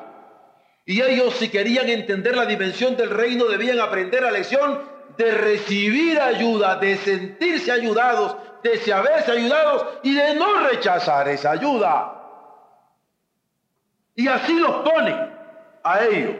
Y 0.86 1.02
ellos 1.02 1.34
si 1.34 1.50
querían 1.50 1.90
entender 1.90 2.34
la 2.34 2.46
dimensión 2.46 2.96
del 2.96 3.10
reino 3.10 3.44
debían 3.48 3.82
aprender 3.82 4.24
la 4.24 4.32
lección 4.32 4.82
de 5.18 5.30
recibir 5.30 6.22
ayuda, 6.22 6.78
de 6.78 6.96
sentirse 7.00 7.70
ayudados, 7.70 8.38
de 8.64 8.78
saberse 8.78 9.30
ayudados 9.30 9.88
y 10.04 10.16
de 10.16 10.36
no 10.36 10.70
rechazar 10.70 11.28
esa 11.28 11.52
ayuda. 11.52 12.24
Y 14.16 14.30
así 14.30 14.58
los 14.58 14.90
pone 14.90 15.18
a 15.84 16.06
ellos. 16.06 16.38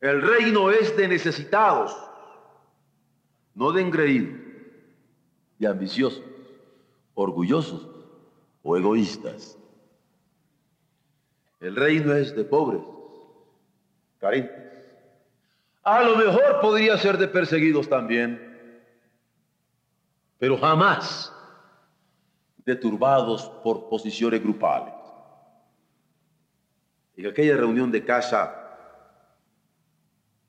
El 0.00 0.20
reino 0.20 0.72
es 0.72 0.96
de 0.96 1.06
necesitados, 1.06 1.96
no 3.54 3.70
de 3.70 3.82
engreídos, 3.82 4.34
de 5.60 5.68
ambiciosos, 5.68 6.24
orgullosos 7.14 7.88
o 8.62 8.76
egoístas. 8.76 9.58
El 11.60 11.76
reino 11.76 12.14
es 12.14 12.34
de 12.34 12.44
pobres, 12.44 12.82
carentes. 14.18 14.60
A 15.82 16.02
lo 16.02 16.16
mejor 16.16 16.60
podría 16.60 16.96
ser 16.96 17.18
de 17.18 17.28
perseguidos 17.28 17.88
también, 17.88 18.48
pero 20.38 20.56
jamás 20.56 21.32
de 22.64 22.76
turbados 22.76 23.48
por 23.62 23.88
posiciones 23.88 24.42
grupales. 24.42 24.94
En 27.16 27.26
aquella 27.26 27.56
reunión 27.56 27.90
de 27.90 28.04
casa, 28.04 28.56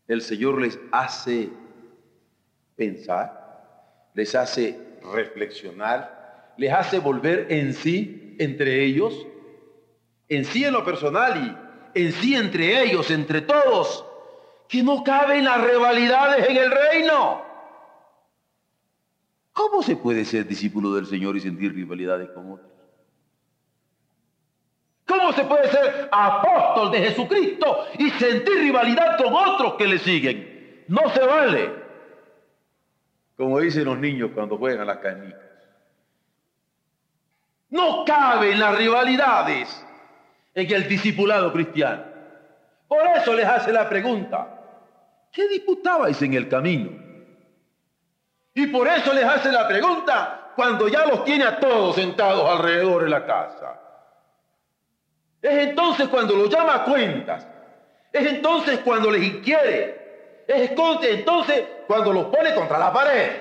el 0.08 0.22
Señor 0.22 0.62
les 0.62 0.80
hace 0.92 1.50
pensar, 2.76 4.10
les 4.14 4.34
hace 4.36 4.98
reflexionar, 5.14 6.21
les 6.58 6.72
hace 6.72 7.00
volver 7.00 7.48
en 7.50 7.74
sí 7.74 8.36
entre 8.40 8.84
ellos, 8.84 9.28
en 10.30 10.46
sí 10.46 10.64
en 10.64 10.74
lo 10.74 10.86
personal 10.86 11.92
y 11.94 12.02
en 12.02 12.12
sí 12.12 12.36
entre 12.36 12.82
ellos, 12.84 13.12
entre 13.12 13.42
todos, 13.42 14.06
que 14.68 14.84
no 14.84 15.04
caben 15.04 15.44
las 15.44 15.62
rivalidades 15.64 16.50
en 16.50 16.58
el 16.58 16.72
reino. 16.72 17.44
¿Cómo 19.54 19.84
se 19.84 19.96
puede 19.96 20.24
ser 20.26 20.48
discípulo 20.48 20.94
del 20.94 21.06
Señor 21.06 21.36
y 21.36 21.42
sentir 21.42 21.74
rivalidades 21.74 22.30
con 22.30 22.54
otros? 22.54 22.72
¿Cómo 25.06 25.34
se 25.34 25.44
puede 25.44 25.70
ser 25.70 26.08
apóstol 26.10 26.92
de 26.92 27.00
Jesucristo 27.00 27.86
y 28.00 28.10
sentir 28.12 28.60
rivalidad 28.60 29.18
con 29.18 29.34
otros 29.34 29.74
que 29.74 29.88
le 29.88 30.00
siguen? 30.00 30.86
No 30.88 31.10
se 31.10 31.20
vale. 31.20 31.70
Como 33.36 33.60
dicen 33.60 33.86
los 33.86 34.00
niños 34.00 34.32
cuando 34.34 34.58
juegan 34.58 34.82
a 34.82 34.86
las 34.86 35.00
canicas. 35.00 35.51
No 37.72 38.04
caben 38.06 38.60
las 38.60 38.78
rivalidades 38.78 39.86
en 40.54 40.72
el 40.72 40.88
discipulado 40.88 41.52
cristiano. 41.52 42.04
Por 42.88 43.08
eso 43.08 43.34
les 43.34 43.46
hace 43.46 43.72
la 43.72 43.88
pregunta, 43.88 44.60
¿qué 45.32 45.48
disputabais 45.48 46.22
en 46.22 46.34
el 46.34 46.50
camino? 46.50 46.92
Y 48.54 48.68
por 48.68 48.88
eso 48.90 49.14
les 49.14 49.24
hace 49.24 49.50
la 49.52 49.66
pregunta 49.68 50.52
cuando 50.56 50.90
ya 50.90 51.06
los 51.06 51.24
tiene 51.24 51.46
a 51.46 51.60
todos 51.60 51.96
sentados 51.96 52.50
alrededor 52.50 53.06
de 53.06 53.10
la 53.10 53.26
casa. 53.26 53.80
Es 55.42 55.70
entonces 55.70 56.10
cuando 56.10 56.36
los 56.36 56.50
llama 56.50 56.76
a 56.76 56.84
cuentas. 56.84 57.48
Es 58.12 58.28
entonces 58.28 58.80
cuando 58.80 59.10
les 59.10 59.24
inquiere. 59.24 60.44
Es 60.46 60.72
entonces 60.72 61.66
cuando 61.88 62.12
los 62.12 62.26
pone 62.26 62.54
contra 62.54 62.78
la 62.78 62.92
pared. 62.92 63.32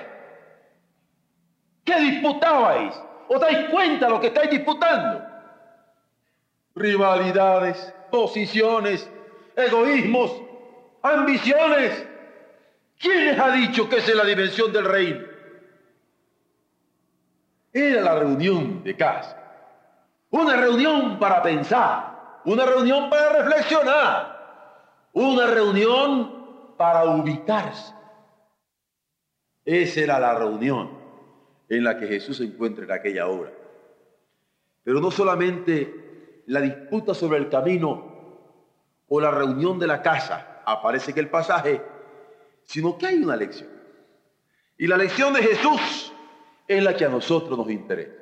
¿Qué 1.83 1.99
disputabais? 1.99 3.10
¿Os 3.33 3.39
dais 3.39 3.69
cuenta 3.69 4.07
de 4.07 4.11
lo 4.11 4.19
que 4.19 4.27
estáis 4.27 4.49
disputando? 4.49 5.25
Rivalidades, 6.75 7.93
posiciones, 8.11 9.09
egoísmos, 9.55 10.33
ambiciones. 11.01 12.07
¿Quién 12.99 13.27
les 13.27 13.39
ha 13.39 13.51
dicho 13.51 13.87
que 13.87 13.99
esa 13.99 14.11
es 14.11 14.17
la 14.17 14.25
dimensión 14.25 14.73
del 14.73 14.83
reino? 14.83 15.25
Era 17.71 18.01
la 18.01 18.19
reunión 18.19 18.83
de 18.83 18.97
casa. 18.97 19.37
Una 20.31 20.57
reunión 20.57 21.17
para 21.17 21.41
pensar, 21.41 22.41
una 22.43 22.65
reunión 22.65 23.09
para 23.09 23.43
reflexionar, 23.43 25.07
una 25.13 25.47
reunión 25.47 26.75
para 26.75 27.05
ubicarse. 27.05 27.93
Esa 29.63 30.01
era 30.01 30.19
la 30.19 30.33
reunión 30.33 31.00
en 31.77 31.85
la 31.85 31.97
que 31.97 32.05
Jesús 32.05 32.37
se 32.37 32.43
encuentra 32.43 32.83
en 32.83 32.91
aquella 32.91 33.27
hora. 33.27 33.49
Pero 34.83 34.99
no 34.99 35.09
solamente 35.09 36.43
la 36.47 36.59
disputa 36.59 37.13
sobre 37.13 37.37
el 37.37 37.47
camino 37.47 38.11
o 39.07 39.21
la 39.21 39.31
reunión 39.31 39.79
de 39.79 39.87
la 39.87 40.01
casa 40.01 40.63
aparece 40.65 41.13
que 41.13 41.21
el 41.21 41.29
pasaje, 41.29 41.81
sino 42.65 42.97
que 42.97 43.07
hay 43.07 43.23
una 43.23 43.37
lección. 43.37 43.69
Y 44.77 44.85
la 44.85 44.97
lección 44.97 45.33
de 45.33 45.43
Jesús 45.43 46.11
es 46.67 46.83
la 46.83 46.93
que 46.93 47.05
a 47.05 47.09
nosotros 47.09 47.57
nos 47.57 47.69
interesa. 47.69 48.17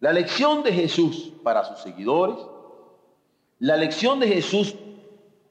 La 0.00 0.12
lección 0.12 0.64
de 0.64 0.72
Jesús 0.72 1.32
para 1.44 1.62
sus 1.62 1.78
seguidores, 1.78 2.44
la 3.60 3.76
lección 3.76 4.18
de 4.18 4.26
Jesús 4.26 4.74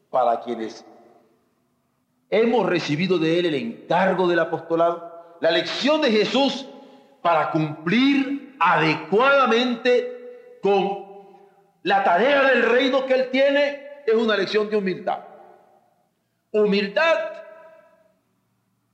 para 0.09 0.41
quienes 0.41 0.83
hemos 2.29 2.65
recibido 2.65 3.17
de 3.17 3.39
Él 3.39 3.45
el 3.45 3.55
encargo 3.55 4.27
del 4.27 4.39
apostolado, 4.39 5.10
la 5.41 5.51
lección 5.51 6.01
de 6.01 6.11
Jesús 6.11 6.65
para 7.21 7.51
cumplir 7.51 8.55
adecuadamente 8.59 10.59
con 10.63 11.05
la 11.83 12.03
tarea 12.03 12.43
del 12.43 12.63
reino 12.63 13.05
que 13.05 13.13
Él 13.13 13.29
tiene, 13.31 13.87
es 14.05 14.13
una 14.13 14.37
lección 14.37 14.69
de 14.69 14.77
humildad. 14.77 15.19
Humildad 16.51 17.17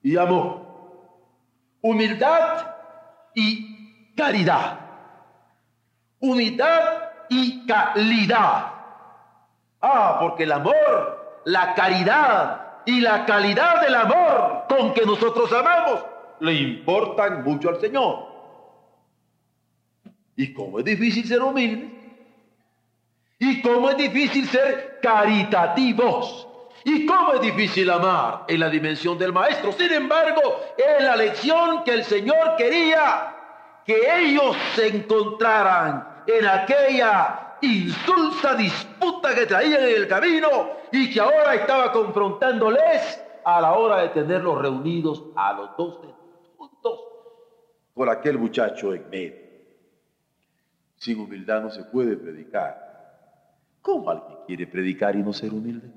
y 0.02 0.18
amor. 0.18 0.66
Humildad 1.82 2.76
y 3.36 4.14
caridad 4.16 4.88
unidad 6.20 7.12
y 7.30 7.66
calidad. 7.66 8.74
Ah, 9.82 10.18
porque 10.20 10.44
el 10.44 10.52
amor, 10.52 11.42
la 11.46 11.76
caridad 11.76 12.62
y 12.86 13.02
la 13.02 13.26
calidad 13.26 13.82
del 13.82 13.96
amor 13.96 14.66
con 14.70 14.94
que 14.94 15.06
nosotros 15.06 15.52
amamos 15.54 16.04
le 16.40 16.54
importan 16.54 17.44
mucho 17.44 17.70
al 17.70 17.80
Señor. 17.80 18.28
Y 20.36 20.54
cómo 20.54 20.80
es 20.80 20.86
difícil 20.86 21.26
ser 21.26 21.42
humilde. 21.42 21.90
Y 23.40 23.62
cómo 23.62 23.90
es 23.90 23.98
difícil 23.98 24.48
ser 24.48 25.00
caritativos. 25.02 26.48
Y 26.84 27.06
cómo 27.06 27.34
es 27.34 27.42
difícil 27.42 27.90
amar 27.90 28.46
en 28.48 28.60
la 28.60 28.70
dimensión 28.70 29.18
del 29.18 29.34
maestro. 29.34 29.72
Sin 29.74 29.92
embargo, 29.92 30.42
es 30.78 31.04
la 31.04 31.16
lección 31.16 31.84
que 31.84 31.94
el 31.94 32.04
Señor 32.04 32.56
quería 32.58 33.34
que 33.86 34.20
ellos 34.20 34.56
se 34.76 34.88
encontraran 34.88 36.24
en 36.28 36.46
aquella 36.46 37.58
insulsa 37.62 38.54
disputa 38.56 39.34
que 39.34 39.46
traían 39.46 39.82
en 39.84 39.96
el 39.96 40.08
camino 40.08 40.70
y 40.92 41.10
que 41.12 41.20
ahora 41.20 41.56
estaba 41.56 41.92
confrontándoles 41.92 43.24
a 43.44 43.62
la 43.62 43.74
hora 43.74 44.02
de 44.02 44.10
tenerlos 44.10 44.62
reunidos 44.62 45.24
a 45.36 45.54
los 45.54 45.76
dos 45.78 46.02
por 47.98 48.10
aquel 48.10 48.38
muchacho 48.38 48.94
en 48.94 49.10
medio. 49.10 49.36
Sin 50.98 51.20
humildad 51.20 51.64
no 51.64 51.72
se 51.72 51.84
puede 51.84 52.16
predicar. 52.16 52.86
¿Cómo 53.82 54.12
alguien 54.12 54.38
quiere 54.46 54.68
predicar 54.68 55.16
y 55.16 55.24
no 55.24 55.34
ser 55.34 55.52
humilde? 55.52 55.90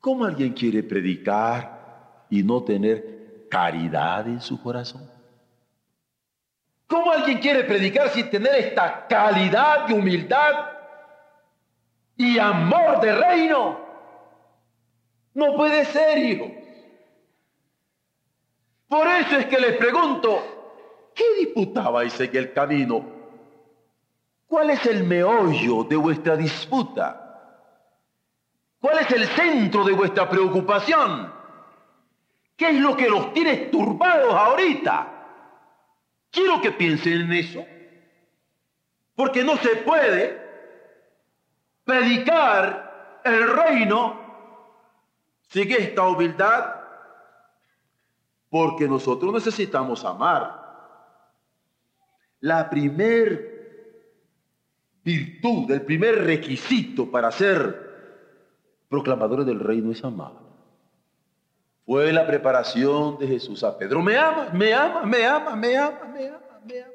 ¿Cómo 0.00 0.26
alguien 0.26 0.52
quiere 0.52 0.82
predicar 0.82 2.26
y 2.28 2.42
no 2.42 2.62
tener 2.62 3.46
caridad 3.50 4.28
en 4.28 4.42
su 4.42 4.62
corazón? 4.62 5.08
¿Cómo 6.86 7.10
alguien 7.10 7.38
quiere 7.38 7.64
predicar 7.64 8.10
sin 8.10 8.28
tener 8.28 8.54
esta 8.56 9.06
calidad 9.06 9.86
de 9.86 9.94
humildad 9.94 10.66
y 12.18 12.38
amor 12.38 13.00
de 13.00 13.14
reino? 13.14 13.80
No 15.32 15.56
puede 15.56 15.86
ser, 15.86 16.18
hijo. 16.18 16.63
Por 18.88 19.06
eso 19.06 19.36
es 19.36 19.46
que 19.46 19.58
les 19.58 19.76
pregunto, 19.76 21.10
¿qué 21.14 21.24
disputabais 21.40 22.18
en 22.20 22.36
el 22.36 22.52
camino? 22.52 23.04
¿Cuál 24.46 24.70
es 24.70 24.86
el 24.86 25.04
meollo 25.04 25.84
de 25.84 25.96
vuestra 25.96 26.36
disputa? 26.36 27.20
¿Cuál 28.80 28.98
es 28.98 29.10
el 29.12 29.26
centro 29.28 29.82
de 29.84 29.92
vuestra 29.92 30.28
preocupación? 30.28 31.32
¿Qué 32.56 32.70
es 32.70 32.80
lo 32.80 32.96
que 32.96 33.08
los 33.08 33.32
tiene 33.32 33.56
turbados 33.66 34.34
ahorita? 34.34 35.10
Quiero 36.30 36.60
que 36.60 36.72
piensen 36.72 37.22
en 37.22 37.32
eso, 37.32 37.64
porque 39.14 39.42
no 39.42 39.56
se 39.56 39.76
puede 39.76 40.40
predicar 41.84 43.20
el 43.24 43.56
reino 43.56 44.20
sin 45.48 45.70
esta 45.72 46.06
humildad, 46.06 46.83
porque 48.54 48.86
nosotros 48.86 49.32
necesitamos 49.32 50.04
amar. 50.04 50.62
La 52.38 52.70
primer 52.70 53.50
virtud, 55.02 55.68
el 55.72 55.82
primer 55.82 56.24
requisito 56.24 57.10
para 57.10 57.32
ser 57.32 58.86
proclamadores 58.88 59.44
del 59.44 59.58
reino 59.58 59.90
es 59.90 60.04
amar 60.04 60.34
fue 61.84 62.12
la 62.12 62.24
preparación 62.28 63.18
de 63.18 63.26
Jesús 63.26 63.64
a 63.64 63.76
Pedro. 63.76 64.00
Me 64.00 64.16
ama, 64.16 64.50
me 64.52 64.72
ama, 64.72 65.02
me 65.02 65.26
ama, 65.26 65.56
me 65.56 65.76
ama, 65.76 66.04
me 66.14 66.28
ama, 66.28 66.60
me 66.64 66.80
ama. 66.80 66.92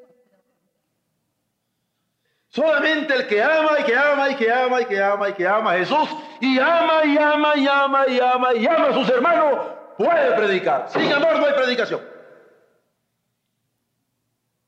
Solamente 2.48 3.14
el 3.14 3.28
que 3.28 3.44
ama 3.44 3.82
y 3.82 3.84
que 3.84 3.98
ama 3.98 4.30
y 4.30 4.36
que 4.36 4.50
ama 4.50 4.82
y 4.82 4.86
que 4.86 5.04
ama 5.04 5.30
y 5.30 5.34
que 5.34 5.46
ama 5.46 5.72
a 5.74 5.78
Jesús 5.78 6.10
y 6.40 6.58
ama 6.58 7.04
y 7.04 7.18
ama 7.18 7.54
y 7.58 7.68
ama 7.68 8.08
y 8.08 8.20
ama 8.22 8.54
y 8.54 8.66
ama 8.66 8.86
a 8.86 8.94
sus 8.94 9.10
hermanos, 9.10 9.79
puede 10.00 10.32
predicar. 10.38 10.90
Sin 10.90 11.12
amor 11.12 11.38
no 11.38 11.46
hay 11.46 11.54
predicación. 11.54 12.00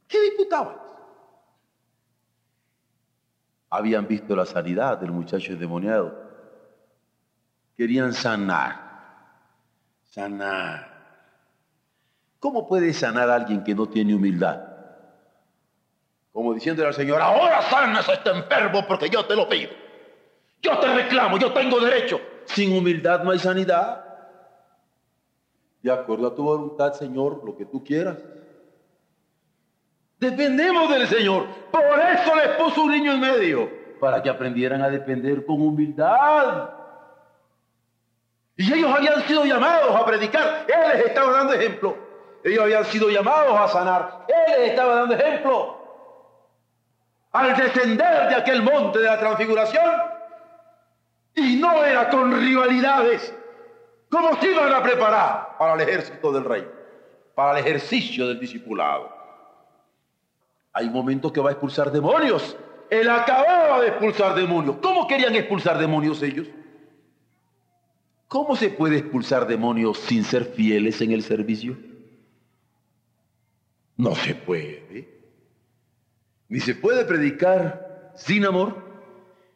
¿Qué 0.07 0.21
diputaban? 0.23 0.75
Habían 3.69 4.05
visto 4.05 4.35
la 4.35 4.45
sanidad 4.45 4.97
del 4.97 5.11
muchacho 5.11 5.53
endemoniado. 5.53 6.13
Querían 7.77 8.11
sanar. 8.11 8.91
Sanar. 10.03 10.91
¿Cómo 12.37 12.67
puede 12.67 12.91
sanar 12.91 13.29
a 13.29 13.35
alguien 13.35 13.63
que 13.63 13.73
no 13.73 13.87
tiene 13.87 14.13
humildad? 14.13 14.61
Como 16.33 16.53
diciéndole 16.53 16.89
al 16.89 16.93
Señor, 16.93 17.21
ahora 17.21 17.61
sanas 17.61 18.09
a 18.09 18.13
este 18.13 18.31
enfermo 18.31 18.85
porque 18.85 19.09
yo 19.09 19.25
te 19.25 19.35
lo 19.37 19.47
pido. 19.47 19.71
Yo 20.61 20.77
te 20.79 20.93
reclamo, 20.93 21.37
yo 21.37 21.53
tengo 21.53 21.79
derecho. 21.79 22.19
Sin 22.45 22.75
humildad 22.75 23.23
no 23.23 23.31
hay 23.31 23.39
sanidad. 23.39 24.10
De 25.81 25.91
acuerdo 25.91 26.27
a 26.27 26.35
tu 26.35 26.43
voluntad, 26.43 26.93
Señor, 26.93 27.43
lo 27.43 27.57
que 27.57 27.65
tú 27.65 27.83
quieras. 27.83 28.17
Dependemos 30.19 30.89
del 30.89 31.07
Señor. 31.07 31.47
Por 31.71 31.99
eso 31.99 32.35
les 32.35 32.49
puso 32.57 32.83
un 32.83 32.91
niño 32.91 33.13
en 33.13 33.19
medio, 33.19 33.69
para 33.99 34.21
que 34.21 34.29
aprendieran 34.29 34.81
a 34.83 34.89
depender 34.89 35.45
con 35.45 35.61
humildad. 35.61 36.69
Y 38.55 38.71
ellos 38.71 38.93
habían 38.95 39.21
sido 39.23 39.43
llamados 39.45 39.95
a 39.95 40.05
predicar. 40.05 40.67
Él 40.67 40.97
les 40.97 41.07
estaba 41.07 41.31
dando 41.31 41.53
ejemplo. 41.53 41.97
Ellos 42.43 42.63
habían 42.63 42.85
sido 42.85 43.09
llamados 43.09 43.59
a 43.59 43.67
sanar. 43.69 44.25
Él 44.27 44.53
les 44.59 44.69
estaba 44.71 44.95
dando 44.95 45.15
ejemplo. 45.15 45.77
Al 47.31 47.55
descender 47.55 48.29
de 48.29 48.35
aquel 48.35 48.61
monte 48.61 48.99
de 48.99 49.05
la 49.05 49.17
transfiguración, 49.17 50.11
y 51.33 51.55
no 51.55 51.83
era 51.83 52.09
con 52.09 52.31
rivalidades. 52.31 53.33
¿Cómo 54.11 54.39
se 54.41 54.51
iban 54.51 54.73
a 54.73 54.83
preparar 54.83 55.55
para 55.57 55.73
el 55.75 55.81
ejército 55.81 56.31
del 56.33 56.43
rey? 56.43 56.67
Para 57.33 57.57
el 57.57 57.65
ejercicio 57.65 58.27
del 58.27 58.39
discipulado. 58.39 59.09
Hay 60.73 60.89
momentos 60.89 61.31
que 61.31 61.39
va 61.39 61.49
a 61.49 61.53
expulsar 61.53 61.91
demonios. 61.91 62.57
Él 62.89 63.09
acababa 63.09 63.79
de 63.81 63.87
expulsar 63.87 64.35
demonios. 64.35 64.75
¿Cómo 64.81 65.07
querían 65.07 65.33
expulsar 65.35 65.77
demonios 65.79 66.21
ellos? 66.21 66.47
¿Cómo 68.27 68.55
se 68.55 68.69
puede 68.69 68.97
expulsar 68.97 69.47
demonios 69.47 69.97
sin 69.97 70.25
ser 70.25 70.43
fieles 70.43 71.01
en 71.01 71.11
el 71.11 71.23
servicio? 71.23 71.77
No 73.95 74.13
se 74.15 74.35
puede. 74.35 75.07
Ni 76.49 76.59
se 76.59 76.75
puede 76.75 77.05
predicar 77.05 78.11
sin 78.15 78.45
amor 78.45 78.91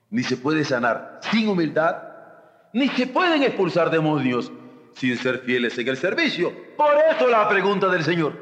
ni 0.09 0.23
se 0.23 0.37
puede 0.37 0.63
sanar 0.63 1.19
sin 1.29 1.49
humildad, 1.49 2.01
ni 2.75 2.89
se 2.89 3.07
pueden 3.07 3.41
expulsar 3.41 3.89
demonios 3.89 4.51
sin 4.95 5.17
ser 5.17 5.39
fieles 5.39 5.77
en 5.77 5.88
el 5.88 5.95
servicio. 5.95 6.51
Por 6.75 6.93
eso 7.09 7.29
la 7.29 7.47
pregunta 7.47 7.88
del 7.88 8.03
Señor, 8.03 8.38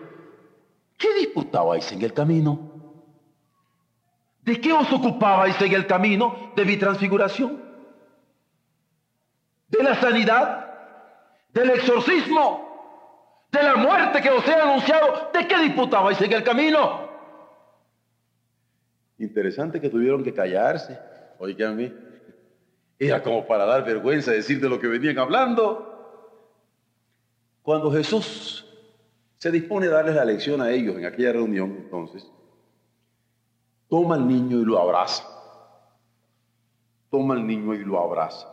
¿qué 0.98 1.14
disputabais 1.14 1.92
en 1.92 2.02
el 2.02 2.14
camino? 2.14 2.72
¿De 4.42 4.60
qué 4.60 4.74
os 4.74 4.92
ocupabais 4.92 5.62
en 5.62 5.74
el 5.74 5.86
camino 5.86 6.52
de 6.56 6.66
mi 6.66 6.78
transfiguración? 6.78 7.62
¿De 9.68 9.84
la 9.84 10.02
sanidad? 10.02 10.66
¿Del 11.54 11.70
exorcismo? 11.70 13.48
¿De 13.52 13.62
la 13.62 13.76
muerte 13.76 14.20
que 14.20 14.32
os 14.32 14.48
he 14.48 14.56
anunciado? 14.56 15.30
¿De 15.32 15.48
qué 15.48 15.60
disputabais 15.60 16.20
en 16.20 16.34
el 16.34 16.44
camino? 16.44 17.08
Interesante 19.20 19.80
que 19.80 19.90
tuvieron 19.90 20.24
que 20.24 20.34
callarse 20.34 20.98
Oiganme, 21.40 21.92
era 23.00 23.22
como 23.24 23.46
para 23.46 23.66
dar 23.66 23.84
vergüenza 23.84 24.32
decir 24.32 24.60
de 24.62 24.70
lo 24.70 24.80
que 24.80 24.88
venían 24.88 25.18
hablando. 25.18 25.90
Cuando 27.62 27.92
Jesús 27.92 28.66
se 29.38 29.52
dispone 29.52 29.88
a 29.88 29.92
darles 29.92 30.16
la 30.16 30.26
lección 30.26 30.62
a 30.62 30.72
ellos 30.72 30.98
en 30.98 31.06
aquella 31.06 31.34
reunión, 31.34 31.76
entonces, 31.78 32.30
toma 33.90 34.16
al 34.16 34.28
niño 34.28 34.60
y 34.60 34.66
lo 34.66 34.80
abraza. 34.80 35.24
Toma 37.10 37.36
al 37.36 37.46
niño 37.46 37.74
y 37.74 37.84
lo 37.84 38.00
abraza. 38.00 38.48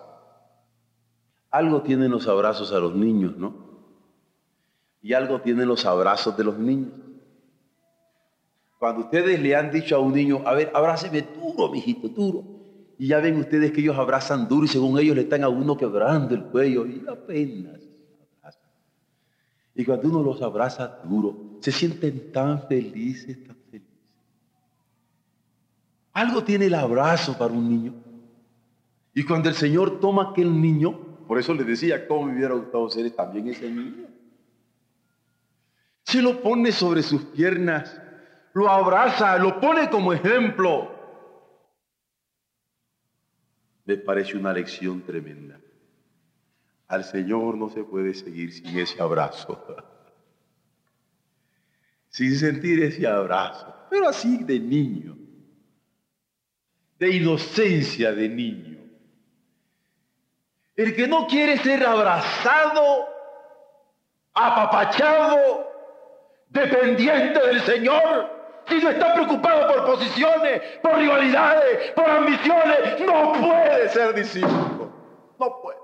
Algo 1.51 1.83
tienen 1.83 2.11
los 2.11 2.29
abrazos 2.29 2.73
a 2.73 2.79
los 2.79 2.95
niños, 2.95 3.37
¿no? 3.37 3.55
Y 5.03 5.15
algo 5.15 5.41
tienen 5.41 5.67
los 5.67 5.87
abrazos 5.87 6.37
de 6.37 6.45
los 6.45 6.59
niños. 6.59 6.93
Cuando 8.79 9.03
ustedes 9.03 9.41
le 9.41 9.57
han 9.57 9.71
dicho 9.71 9.97
a 9.97 9.99
un 9.99 10.13
niño, 10.13 10.43
a 10.47 10.55
ver, 10.55 10.71
abráceme 10.75 11.23
duro, 11.23 11.69
mijito, 11.71 12.09
duro. 12.09 12.60
Y 13.01 13.07
ya 13.07 13.19
ven 13.19 13.39
ustedes 13.39 13.73
que 13.73 13.81
ellos 13.81 13.97
abrazan 13.97 14.47
duro 14.47 14.67
y 14.67 14.69
según 14.69 14.99
ellos 14.99 15.17
le 15.17 15.23
están 15.23 15.43
a 15.43 15.49
uno 15.49 15.75
quebrando 15.75 16.35
el 16.35 16.45
cuello 16.45 16.85
y 16.85 17.03
apenas 17.09 17.81
abrazan. 18.37 18.71
Y 19.75 19.87
cuando 19.87 20.09
uno 20.11 20.23
los 20.23 20.43
abraza 20.43 20.99
duro, 21.05 21.57
se 21.61 21.73
sienten 21.73 22.31
tan 22.31 22.69
felices, 22.69 23.43
tan 23.43 23.57
felices. 23.71 24.13
Algo 26.13 26.45
tiene 26.45 26.67
el 26.67 26.75
abrazo 26.75 27.39
para 27.39 27.55
un 27.55 27.71
niño. 27.71 27.95
Y 29.15 29.25
cuando 29.25 29.49
el 29.49 29.55
Señor 29.55 29.99
toma 29.99 30.33
aquel 30.33 30.61
niño, 30.61 30.93
por 31.27 31.39
eso 31.39 31.55
le 31.55 31.65
decía, 31.65 32.07
¿cómo 32.07 32.27
me 32.27 32.35
hubiera 32.35 32.53
gustado 32.53 32.91
ser 32.91 33.11
también 33.13 33.49
ese 33.49 33.71
niño? 33.71 34.09
Se 36.03 36.21
lo 36.21 36.43
pone 36.43 36.71
sobre 36.71 37.03
sus 37.03 37.23
piernas, 37.23 37.99
lo 38.53 38.69
abraza, 38.69 39.39
lo 39.39 39.59
pone 39.59 39.89
como 39.89 40.13
ejemplo 40.13 41.00
me 43.91 43.97
parece 43.97 44.37
una 44.37 44.53
lección 44.53 45.03
tremenda. 45.03 45.61
Al 46.87 47.05
Señor 47.05 47.57
no 47.57 47.69
se 47.69 47.83
puede 47.83 48.15
seguir 48.15 48.53
sin 48.53 48.79
ese 48.79 49.03
abrazo, 49.03 49.65
sin 52.09 52.37
sentir 52.37 52.83
ese 52.85 53.07
abrazo, 53.07 53.75
pero 53.91 54.09
así 54.09 54.45
de 54.45 54.61
niño, 54.61 55.17
de 56.99 57.17
inocencia 57.17 58.13
de 58.13 58.29
niño. 58.29 58.79
El 60.77 60.95
que 60.95 61.09
no 61.09 61.27
quiere 61.27 61.59
ser 61.59 61.85
abrazado, 61.85 63.09
apapachado, 64.35 65.69
dependiente 66.49 67.45
del 67.45 67.61
Señor, 67.63 68.40
si 68.71 68.85
no 68.85 68.91
está 68.91 69.13
preocupado 69.15 69.67
por 69.67 69.87
posiciones, 69.87 70.63
por 70.83 70.97
rivalidades, 70.97 71.91
por 71.93 72.09
ambiciones, 72.09 73.01
no 73.01 73.33
puede 73.33 73.89
ser 73.89 74.15
discípulo. 74.15 74.91
No 75.39 75.61
puede. 75.61 75.79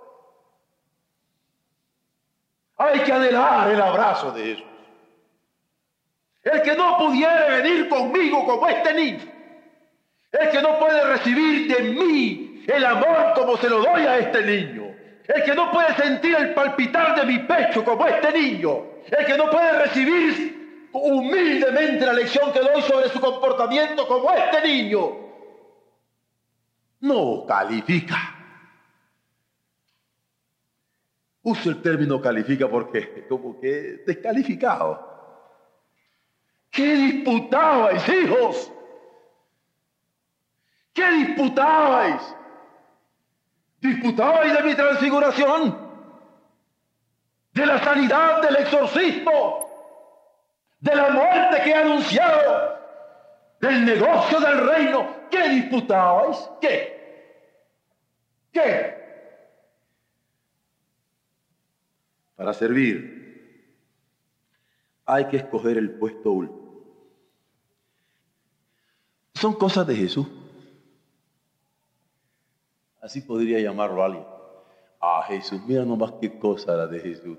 Hay 2.79 3.01
que 3.01 3.13
anhelar 3.13 3.71
el 3.71 3.81
abrazo 3.81 4.31
de 4.33 4.45
Jesús. 4.45 4.67
El 6.43 6.63
que 6.63 6.77
no 6.77 6.99
pudiera 6.99 7.47
venir 7.47 7.89
conmigo 7.89 8.45
como 8.47 8.69
este 8.69 8.95
niño. 8.95 9.25
El 10.31 10.51
que 10.51 10.63
no 10.63 10.79
puede 10.79 11.05
recibir 11.05 11.75
de 11.75 11.83
mí 11.83 12.65
el 12.69 12.85
amor 12.85 13.33
como 13.35 13.57
se 13.57 13.69
lo 13.69 13.83
doy 13.83 14.03
a 14.07 14.19
este 14.19 14.43
niño. 14.43 14.95
El 15.27 15.43
que 15.43 15.55
no 15.55 15.73
puede 15.73 15.95
sentir 15.95 16.37
el 16.37 16.55
palpitar 16.55 17.17
de 17.17 17.25
mi 17.25 17.39
pecho 17.41 17.85
como 17.85 18.07
este 18.07 18.33
niño. 18.33 18.85
El 19.11 19.25
que 19.25 19.37
no 19.37 19.51
puede 19.51 19.73
recibir 19.73 20.56
humildemente 20.97 22.07
la 22.07 22.13
lección 22.13 22.53
que 22.53 22.61
doy 22.61 22.83
sobre 22.83 23.09
su 23.09 23.21
comportamiento 23.21 24.07
como 24.07 24.31
este 24.33 24.67
niño, 24.67 25.27
no 27.01 27.45
califica. 27.47 28.35
Uso 31.43 31.71
el 31.71 31.81
término 31.81 32.21
califica 32.21 32.69
porque 32.69 33.27
como 33.29 33.61
que 33.61 34.03
descalificado. 34.07 35.15
¿Qué 36.71 36.95
disputabais, 36.95 38.09
hijos? 38.09 38.73
¿Qué 40.93 41.09
disputabais? 41.13 42.35
¿Disputabais 43.81 44.53
de 44.53 44.63
mi 44.63 44.75
transfiguración? 44.75 45.87
¿De 47.53 47.67
la 47.67 47.83
sanidad 47.83 48.43
del 48.43 48.57
exorcismo? 48.57 49.66
De 50.81 50.95
la 50.95 51.11
muerte 51.11 51.63
que 51.65 51.71
he 51.71 51.75
anunciado, 51.75 52.79
del 53.61 53.85
negocio 53.85 54.41
del 54.41 54.69
reino. 54.69 55.17
¿Qué 55.31 55.49
disputabais? 55.49 56.49
¿Qué? 56.61 56.97
¿Qué? 58.53 58.95
Para 62.37 62.53
servir 62.53 63.17
hay 65.07 65.29
que 65.29 65.39
escoger 65.39 65.79
el 65.79 65.93
puesto 65.93 66.33
último. 66.33 66.67
Son 69.35 69.55
cosas 69.55 69.87
de 69.87 69.95
Jesús. 69.95 70.27
Así 73.01 73.21
podría 73.21 73.61
llamarlo 73.61 74.03
alguien. 74.03 74.27
Ah, 75.01 75.25
Jesús, 75.29 75.63
mira 75.67 75.85
nomás 75.85 76.13
qué 76.21 76.39
cosa 76.39 76.75
la 76.75 76.87
de 76.87 76.99
Jesús. 76.99 77.39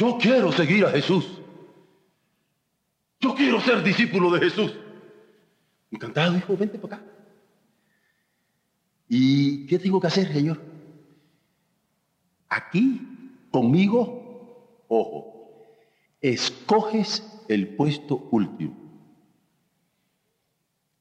Yo 0.00 0.16
quiero 0.18 0.50
seguir 0.50 0.86
a 0.86 0.90
Jesús. 0.92 1.42
Yo 3.20 3.34
quiero 3.34 3.60
ser 3.60 3.82
discípulo 3.82 4.30
de 4.30 4.40
Jesús. 4.40 4.74
Encantado, 5.90 6.38
hijo, 6.38 6.56
vente 6.56 6.78
para 6.78 6.96
acá. 6.96 7.06
¿Y 9.10 9.66
qué 9.66 9.78
tengo 9.78 10.00
que 10.00 10.06
hacer, 10.06 10.32
Señor? 10.32 10.58
Aquí, 12.48 12.98
conmigo, 13.50 14.86
ojo, 14.88 15.66
escoges 16.22 17.22
el 17.48 17.76
puesto 17.76 18.26
último. 18.30 18.74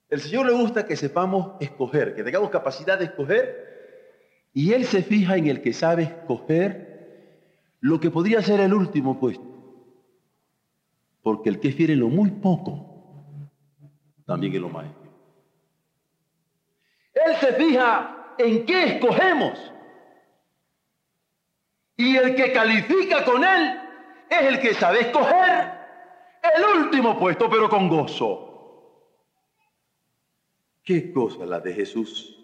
El 0.09 0.19
Señor 0.19 0.45
le 0.45 0.51
gusta 0.51 0.85
que 0.85 0.97
sepamos 0.97 1.53
escoger, 1.61 2.15
que 2.15 2.23
tengamos 2.23 2.49
capacidad 2.49 2.99
de 2.99 3.05
escoger, 3.05 4.49
y 4.53 4.73
Él 4.73 4.83
se 4.83 5.03
fija 5.03 5.37
en 5.37 5.47
el 5.47 5.61
que 5.61 5.71
sabe 5.71 6.03
escoger 6.03 6.88
lo 7.81 7.99
que 7.99 8.11
podría 8.11 8.41
ser 8.41 8.59
el 8.59 8.73
último 8.73 9.19
puesto. 9.19 9.45
Porque 11.21 11.49
el 11.49 11.59
que 11.59 11.71
fiere 11.71 11.95
lo 11.95 12.07
muy 12.07 12.31
poco, 12.31 12.85
también 14.25 14.53
es 14.53 14.61
lo 14.61 14.69
más. 14.69 14.85
Él 17.13 17.35
se 17.39 17.53
fija 17.53 18.35
en 18.37 18.65
qué 18.65 18.95
escogemos. 18.95 19.73
Y 21.97 22.15
el 22.15 22.35
que 22.35 22.53
califica 22.53 23.25
con 23.25 23.43
Él 23.43 23.79
es 24.29 24.41
el 24.41 24.59
que 24.59 24.73
sabe 24.73 25.01
escoger 25.01 25.79
el 26.41 26.83
último 26.83 27.19
puesto, 27.19 27.49
pero 27.49 27.69
con 27.69 27.89
gozo. 27.89 28.45
¿Qué 30.83 31.11
cosa 31.11 31.45
la 31.45 31.59
de 31.59 31.73
Jesús? 31.73 32.35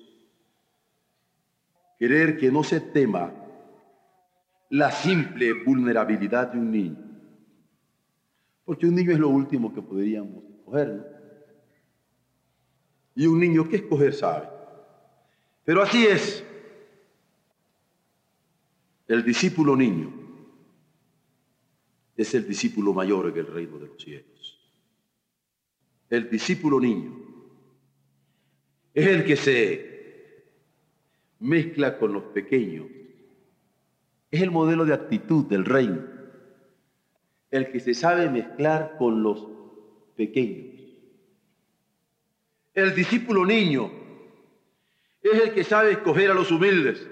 Querer 1.98 2.38
que 2.38 2.52
no 2.52 2.64
se 2.64 2.82
tema 2.82 3.45
la 4.76 4.92
simple 4.92 5.54
vulnerabilidad 5.54 6.52
de 6.52 6.60
un 6.60 6.72
niño. 6.72 6.98
Porque 8.66 8.86
un 8.86 8.96
niño 8.96 9.12
es 9.14 9.20
lo 9.20 9.30
último 9.30 9.74
que 9.74 9.82
podríamos 9.82 10.44
escoger. 10.44 11.06
Y 13.16 13.26
un 13.26 13.40
niño 13.40 13.70
que 13.70 13.78
escoger 13.78 14.14
sabe. 14.14 14.50
Pero 15.64 15.82
así 15.82 16.06
es. 16.06 16.44
El 19.08 19.24
discípulo 19.24 19.78
niño 19.78 20.12
es 22.18 22.34
el 22.34 22.46
discípulo 22.46 22.94
mayor 22.94 23.30
en 23.30 23.38
el 23.38 23.48
reino 23.48 23.80
de 23.80 23.88
los 23.88 24.04
cielos. 24.04 24.60
El 26.10 26.30
discípulo 26.30 26.82
niño 26.82 27.14
es 28.94 29.08
el 29.08 29.24
que 29.24 29.38
se 29.38 30.46
mezcla 31.40 31.98
con 31.98 32.12
los 32.12 32.24
pequeños. 32.24 33.05
Es 34.36 34.42
el 34.42 34.52
modelo 34.52 34.84
de 34.84 34.94
actitud 34.94 35.46
del 35.46 35.64
reino. 35.64 36.04
El 37.52 37.72
que 37.72 37.80
se 37.80 37.94
sabe 37.94 38.30
mezclar 38.30 38.98
con 38.98 39.24
los 39.24 39.48
pequeños. 40.18 40.76
El 42.74 42.94
discípulo 42.94 43.46
niño 43.46 43.90
es 45.22 45.42
el 45.42 45.54
que 45.54 45.64
sabe 45.64 45.94
escoger 45.94 46.32
a 46.32 46.34
los 46.34 46.52
humildes. 46.52 47.08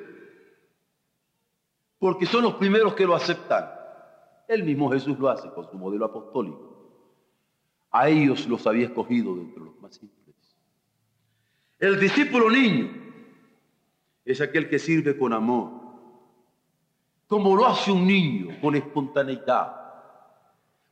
Porque 1.97 2.25
son 2.25 2.43
los 2.43 2.55
primeros 2.55 2.93
que 2.93 3.05
lo 3.05 3.15
aceptan. 3.15 3.69
El 4.45 4.65
mismo 4.65 4.91
Jesús 4.91 5.17
lo 5.17 5.29
hace 5.29 5.49
con 5.51 5.71
su 5.71 5.77
modelo 5.77 6.03
apostólico. 6.03 6.75
A 7.89 8.09
ellos 8.09 8.49
los 8.49 8.67
había 8.67 8.87
escogido 8.87 9.33
de 9.33 9.45
los 9.55 9.79
más 9.79 9.95
simples. 9.95 10.35
El 11.79 12.01
discípulo 12.01 12.49
niño 12.49 12.91
es 14.25 14.41
aquel 14.41 14.67
que 14.67 14.77
sirve 14.77 15.17
con 15.17 15.31
amor, 15.31 15.82
como 17.33 17.55
lo 17.55 17.65
hace 17.65 17.91
un 17.91 18.05
niño, 18.05 18.55
con 18.61 18.75
espontaneidad, 18.75 19.75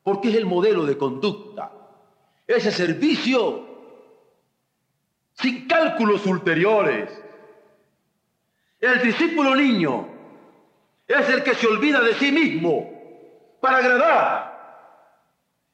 porque 0.02 0.30
es 0.30 0.36
el 0.38 0.48
modelo 0.48 0.88
de 0.88 0.98
conducta, 0.98 1.72
ese 2.48 2.72
servicio 2.72 3.64
sin 5.36 5.68
cálculos 5.68 6.26
ulteriores. 6.26 7.12
El 8.80 9.04
discípulo 9.04 9.56
niño 9.56 10.08
es 11.08 11.30
el 11.30 11.44
que 11.44 11.54
se 11.54 11.68
olvida 11.68 12.02
de 12.02 12.16
sí 12.16 12.32
mismo 12.32 12.90
para 13.62 13.78
agradar. 13.78 14.98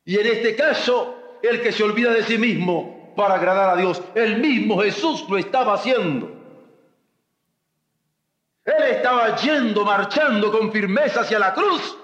Y 0.03 0.19
en 0.19 0.27
este 0.27 0.53
caso, 0.57 1.15
el 1.43 1.61
que 1.61 1.71
se 1.71 1.81
olvida 1.81 2.11
de 2.11 2.23
sí 2.23 2.37
mismo 2.37 3.13
para 3.15 3.35
agradar 3.35 3.69
a 3.69 3.77
Dios. 3.77 4.03
El 4.15 4.39
mismo 4.39 4.81
Jesús 4.81 5.25
lo 5.29 5.37
estaba 5.37 5.75
haciendo. 5.75 6.36
Él 8.67 8.83
estaba 8.83 9.33
yendo, 9.37 9.85
marchando 9.85 10.51
con 10.51 10.69
firmeza 10.73 11.21
hacia 11.21 11.39
la 11.39 11.53
cruz, 11.53 11.97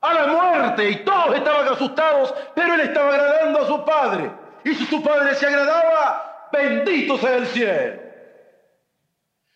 a 0.00 0.14
la 0.14 0.26
muerte, 0.26 0.90
y 0.90 1.04
todos 1.04 1.36
estaban 1.36 1.68
asustados, 1.68 2.34
pero 2.54 2.72
él 2.72 2.80
estaba 2.80 3.10
agradando 3.10 3.58
a 3.58 3.66
su 3.66 3.84
Padre. 3.84 4.32
Y 4.64 4.74
si 4.74 4.86
su 4.86 5.02
Padre 5.02 5.34
se 5.34 5.46
agradaba, 5.46 6.48
bendito 6.50 7.18
sea 7.18 7.36
el 7.36 7.46
cielo. 7.46 8.00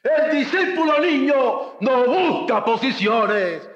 El 0.02 0.30
discípulo 0.36 1.00
niño 1.00 1.78
no 1.80 2.04
busca 2.04 2.62
posiciones, 2.62 3.66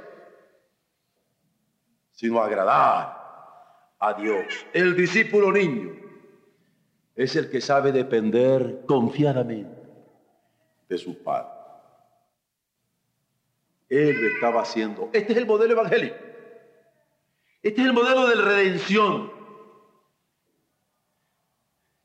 sino 2.12 2.42
agradar 2.42 3.16
a 3.98 4.12
Dios. 4.12 4.66
El 4.74 4.94
discípulo 4.94 5.50
niño 5.50 5.94
es 7.16 7.36
el 7.36 7.50
que 7.50 7.62
sabe 7.62 7.90
depender 7.90 8.82
confiadamente 8.86 9.80
de 10.90 10.98
su 10.98 11.22
Padre. 11.22 11.59
Él 13.90 14.22
lo 14.22 14.28
estaba 14.28 14.62
haciendo. 14.62 15.10
Este 15.12 15.32
es 15.32 15.38
el 15.38 15.46
modelo 15.46 15.72
evangélico. 15.72 16.14
Este 17.60 17.80
es 17.80 17.86
el 17.88 17.92
modelo 17.92 18.28
de 18.28 18.36
redención. 18.36 19.32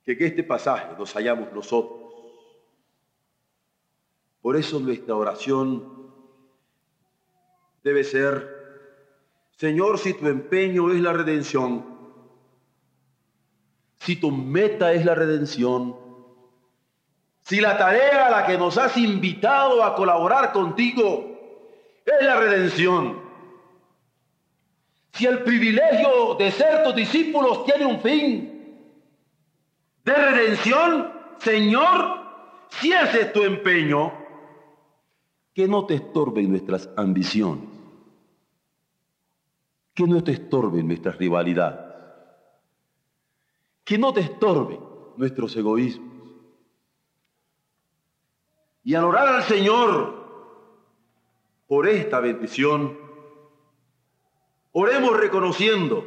Que 0.03 0.13
en 0.13 0.23
este 0.23 0.43
pasaje 0.43 0.87
nos 0.97 1.13
hallamos 1.13 1.53
nosotros. 1.53 2.01
Por 4.41 4.57
eso 4.57 4.79
nuestra 4.79 5.15
oración 5.15 6.11
debe 7.83 8.03
ser, 8.03 8.47
Señor, 9.51 9.99
si 9.99 10.13
tu 10.15 10.27
empeño 10.27 10.91
es 10.91 11.01
la 11.01 11.13
redención, 11.13 11.85
si 13.99 14.15
tu 14.15 14.31
meta 14.31 14.93
es 14.93 15.05
la 15.05 15.15
redención, 15.15 15.95
si 17.41 17.61
la 17.61 17.77
tarea 17.77 18.27
a 18.27 18.31
la 18.31 18.45
que 18.45 18.57
nos 18.57 18.77
has 18.77 18.97
invitado 18.97 19.83
a 19.83 19.95
colaborar 19.95 20.51
contigo 20.51 21.34
es 22.05 22.25
la 22.25 22.39
redención, 22.39 23.19
si 25.13 25.25
el 25.25 25.43
privilegio 25.43 26.35
de 26.35 26.51
ser 26.51 26.83
tus 26.83 26.95
discípulos 26.95 27.65
tiene 27.65 27.85
un 27.85 27.99
fin 28.01 28.89
de 30.03 30.13
redención, 30.13 31.11
Señor, 31.39 32.19
si 32.69 32.91
ese 32.91 33.21
es 33.21 33.33
tu 33.33 33.43
empeño, 33.43 34.13
que 35.53 35.67
no 35.67 35.85
te 35.85 35.95
estorben 35.95 36.49
nuestras 36.49 36.89
ambiciones, 36.97 37.69
que 39.93 40.05
no 40.05 40.23
te 40.23 40.33
estorben 40.33 40.87
nuestras 40.87 41.17
rivalidades 41.17 41.85
que 43.85 43.99
no 43.99 44.11
te 44.11 44.21
estorben 44.21 44.79
nuestros 45.15 45.55
egoísmos. 45.55 46.11
Y 48.83 48.95
al 48.95 49.05
orar 49.05 49.27
al 49.27 49.43
Señor 49.43 50.24
por 51.67 51.87
esta 51.87 52.19
bendición, 52.19 52.97
oremos 54.71 55.19
reconociendo 55.19 56.05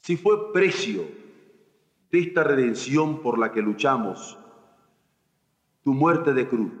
si 0.00 0.16
fue 0.16 0.52
precio 0.52 1.04
de 2.10 2.20
esta 2.20 2.44
redención 2.44 3.20
por 3.22 3.38
la 3.38 3.50
que 3.52 3.62
luchamos, 3.62 4.38
tu 5.82 5.92
muerte 5.92 6.32
de 6.32 6.46
cruz. 6.46 6.72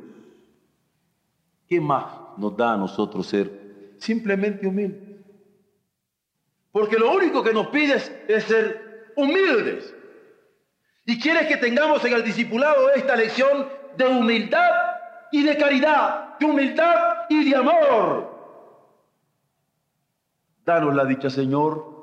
¿Qué 1.66 1.80
más 1.80 2.04
nos 2.36 2.56
da 2.56 2.74
a 2.74 2.76
nosotros 2.76 3.26
ser 3.26 3.96
simplemente 3.98 4.66
humildes? 4.66 5.02
Porque 6.70 6.98
lo 6.98 7.12
único 7.12 7.42
que 7.42 7.52
nos 7.52 7.68
pides 7.68 8.12
es 8.28 8.44
ser 8.44 9.12
humildes. 9.16 9.94
Y 11.06 11.18
quieres 11.18 11.46
que 11.46 11.56
tengamos 11.56 12.04
en 12.04 12.12
el 12.12 12.22
discipulado 12.22 12.90
esta 12.90 13.16
lección 13.16 13.68
de 13.96 14.06
humildad 14.06 14.85
y 15.32 15.42
de 15.42 15.56
caridad, 15.56 16.38
de 16.38 16.46
humildad 16.46 17.26
y 17.28 17.50
de 17.50 17.56
amor. 17.56 18.36
Danos 20.64 20.94
la 20.94 21.04
dicha, 21.04 21.30
Señor, 21.30 21.96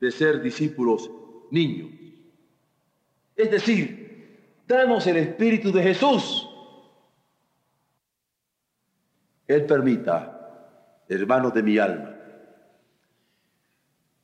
de 0.00 0.10
ser 0.10 0.42
discípulos 0.42 1.10
niños. 1.50 1.90
Es 3.36 3.50
decir, 3.50 4.62
danos 4.66 5.06
el 5.06 5.16
Espíritu 5.16 5.72
de 5.72 5.82
Jesús. 5.82 6.48
Él 9.46 9.66
permita, 9.66 11.04
hermanos 11.08 11.52
de 11.52 11.62
mi 11.62 11.78
alma, 11.78 12.14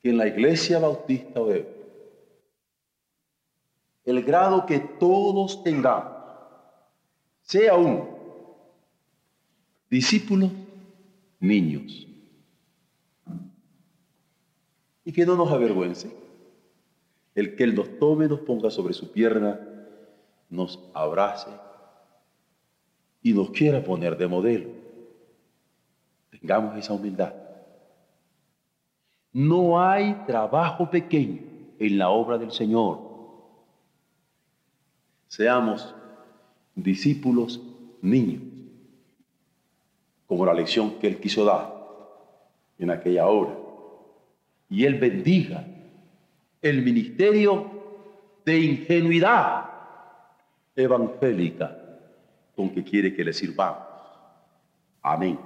que 0.01 0.09
en 0.09 0.17
la 0.17 0.27
iglesia 0.27 0.79
bautista 0.79 1.41
de 1.41 1.81
el 4.03 4.23
grado 4.23 4.65
que 4.65 4.79
todos 4.79 5.63
tengamos, 5.63 6.20
sea 7.51 7.75
un 7.75 8.07
discípulo, 9.89 10.49
niños. 11.41 12.07
Y 15.03 15.11
que 15.11 15.25
no 15.25 15.35
nos 15.35 15.51
avergüence. 15.51 16.15
El 17.35 17.57
que 17.57 17.65
Él 17.65 17.75
nos 17.75 17.99
tome, 17.99 18.29
nos 18.29 18.39
ponga 18.39 18.69
sobre 18.69 18.93
su 18.93 19.11
pierna, 19.11 19.59
nos 20.49 20.79
abrace 20.93 21.49
y 23.21 23.33
nos 23.33 23.51
quiera 23.51 23.83
poner 23.83 24.17
de 24.17 24.27
modelo. 24.27 24.69
Tengamos 26.29 26.77
esa 26.77 26.93
humildad. 26.93 27.33
No 29.33 29.81
hay 29.81 30.13
trabajo 30.25 30.89
pequeño 30.89 31.41
en 31.79 31.97
la 31.97 32.11
obra 32.11 32.37
del 32.37 32.51
Señor. 32.53 33.11
Seamos 35.27 35.95
discípulos 36.75 37.61
niños, 38.01 38.41
como 40.27 40.45
la 40.45 40.53
lección 40.53 40.99
que 40.99 41.07
Él 41.07 41.17
quiso 41.17 41.43
dar 41.45 41.81
en 42.79 42.89
aquella 42.89 43.27
hora. 43.27 43.55
Y 44.69 44.85
Él 44.85 44.95
bendiga 44.95 45.65
el 46.61 46.81
ministerio 46.81 47.69
de 48.45 48.59
ingenuidad 48.59 49.69
evangélica 50.75 51.77
con 52.55 52.69
que 52.69 52.83
quiere 52.83 53.13
que 53.13 53.23
le 53.23 53.33
sirvamos. 53.33 53.83
Amén. 55.01 55.37